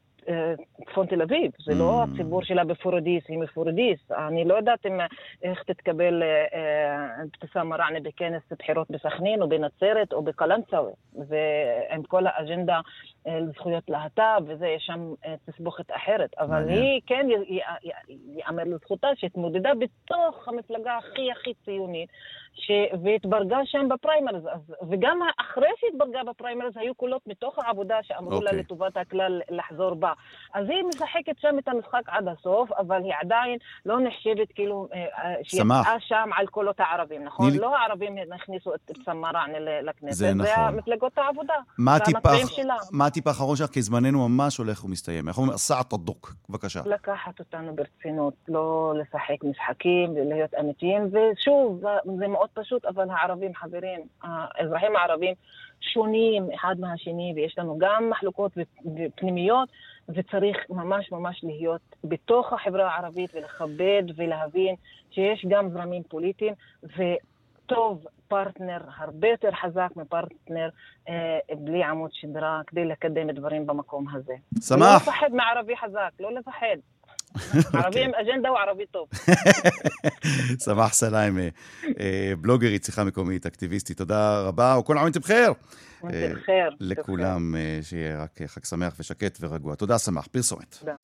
[0.90, 2.14] צפון תל אביב, זה לא Mm.
[2.14, 3.98] הציבור שלה בפורדיס, היא מפורדיס.
[4.28, 5.00] אני לא יודעת אם,
[5.42, 10.90] איך תתקבל אה, אה, אבתיסאם מראענה בכנס בחירות בסכנין או בנצרת או בקלנסווה,
[11.28, 12.80] ועם כל האג'נדה
[13.26, 16.30] אה, לזכויות להט"ב וזה, יש שם אה, תסבוכת אחרת.
[16.38, 16.68] אבל.
[16.68, 17.26] היא, כן,
[18.08, 22.10] ייאמר לזכותה שהתמודדה בתוך המפלגה הכי הכי ציונית.
[22.54, 22.70] ש...
[23.02, 24.60] והתברגה שם בפריימריז, אז...
[24.90, 28.58] וגם אחרי שהתברגה בפריימריז היו קולות מתוך העבודה שאמרו לה אוקיי.
[28.58, 30.12] לטובת הכלל לחזור בה.
[30.54, 34.98] אז היא משחקת שם את המשחק עד הסוף, אבל היא עדיין לא נחשבת כאילו אה,
[35.24, 35.34] אה.
[35.42, 37.46] שיצאה שם על קולות הערבים, נכון?
[37.46, 40.52] תני לי- לא הערבים הכניסו את סמר רענה ל- לכנסת, זה נכון.
[40.56, 41.54] המפלגות העבודה.
[41.78, 41.96] מה
[43.06, 43.70] הטיפ האחרון שלך?
[43.70, 45.28] כי זמננו ממש הולך ומסתיים.
[45.28, 45.56] איך אומרים?
[45.56, 46.32] סעת הדוק.
[46.48, 46.80] בבקשה.
[46.84, 51.88] לקחת אותנו ברצינות, לא לשחק משחקים ולהיות אמיתיים, ושוב, זה-
[52.18, 55.34] זה מאוד פשוט, אבל הערבים, חברים, האזרחים הערבים
[55.80, 58.52] שונים אחד מהשני, ויש לנו גם מחלוקות
[58.96, 59.68] ופנימיות,
[60.08, 64.74] וצריך ממש ממש להיות בתוך החברה הערבית ולכבד ולהבין
[65.10, 70.68] שיש גם זרמים פוליטיים, וטוב פרטנר הרבה יותר חזק מפרטנר
[71.08, 74.34] אה, בלי עמוד שדרה כדי לקדם דברים במקום הזה.
[74.52, 75.02] לא שמח.
[75.02, 76.76] לפחד מערבי חזק, לא לפחד.
[77.74, 78.34] ערבים אוקיי.
[78.34, 79.08] אג'נדה הוא ערבי טוב.
[80.64, 81.48] סבח סלאמה, אה,
[82.00, 85.52] אה, בלוגרית, שיחה מקומית, אקטיביסטית, תודה רבה, וכל עמית בחיר.
[86.04, 86.32] אה,
[86.80, 89.74] לכולם, שיהיה רק חג שמח ושקט ורגוע.
[89.74, 90.26] תודה, סמח.
[90.26, 90.76] פרסומת.
[90.80, 90.94] תודה.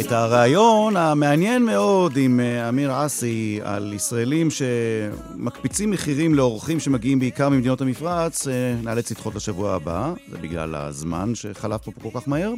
[0.00, 7.48] את הרעיון המעניין מאוד עם אה, אמיר אסי על ישראלים שמקפיצים מחירים לאורחים שמגיעים בעיקר
[7.48, 8.52] ממדינות המפרץ, אה,
[8.82, 12.52] נאלץ לדחות לשבוע הבא, זה בגלל הזמן שחלף פה כל כך מהר.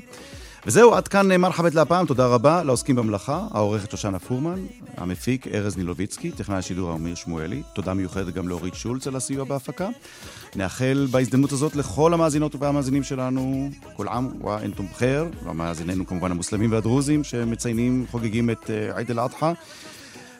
[0.66, 5.76] וזהו, עד כאן אה, מרחבת להפעם, תודה רבה לעוסקים במלאכה, העורכת שושנה פורמן, המפיק ארז
[5.76, 9.88] נילוביצקי, טכנאי השידור אמיר שמואלי, תודה מיוחדת גם לאורית שולץ על הסיוע בהפקה.
[10.56, 17.24] נאחל בהזדמנות הזאת לכל המאזינות והמאזינים שלנו, כל עם ואנתום בחיר, ומאזיננו כמובן המוסלמים והדרוזים
[17.24, 19.52] שמציינים, חוגגים את אה, עיד אל-אדחא.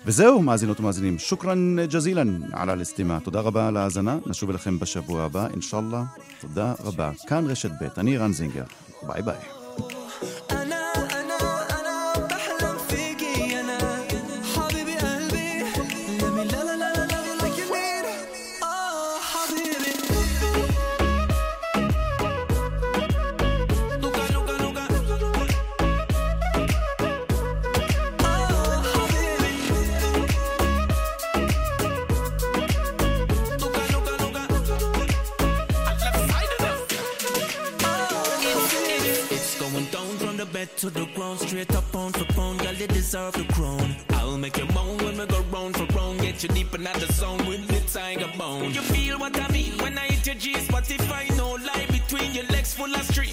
[0.07, 3.21] וזהו, מאזינות ומאזינים, שוכרן ג'זילן על הלסטימה.
[3.21, 6.05] תודה רבה על ההאזנה, נשוב אליכם בשבוע הבא, אינשאללה.
[6.41, 7.11] תודה רבה.
[7.27, 8.64] כאן רשת ב', אני רן זינגר.
[9.03, 9.58] ביי ביי.
[10.21, 10.78] I know
[40.59, 43.95] bed to the ground, straight up pound for pound, girl, you deserve the crown.
[44.11, 46.21] I'll make you moan when we go round for round.
[46.21, 48.73] Get you deep in the zone with the tiger bone.
[48.77, 50.91] You feel what I mean when I hit your G spot.
[50.91, 53.28] If I no lie between your legs full of stream.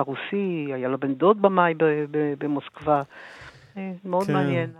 [0.00, 1.74] היה ממוצא רוסי, היה לו בן דוד במאי
[2.38, 3.02] במוסקבה.
[3.76, 4.32] אה, מאוד כן.
[4.32, 4.68] מעניין.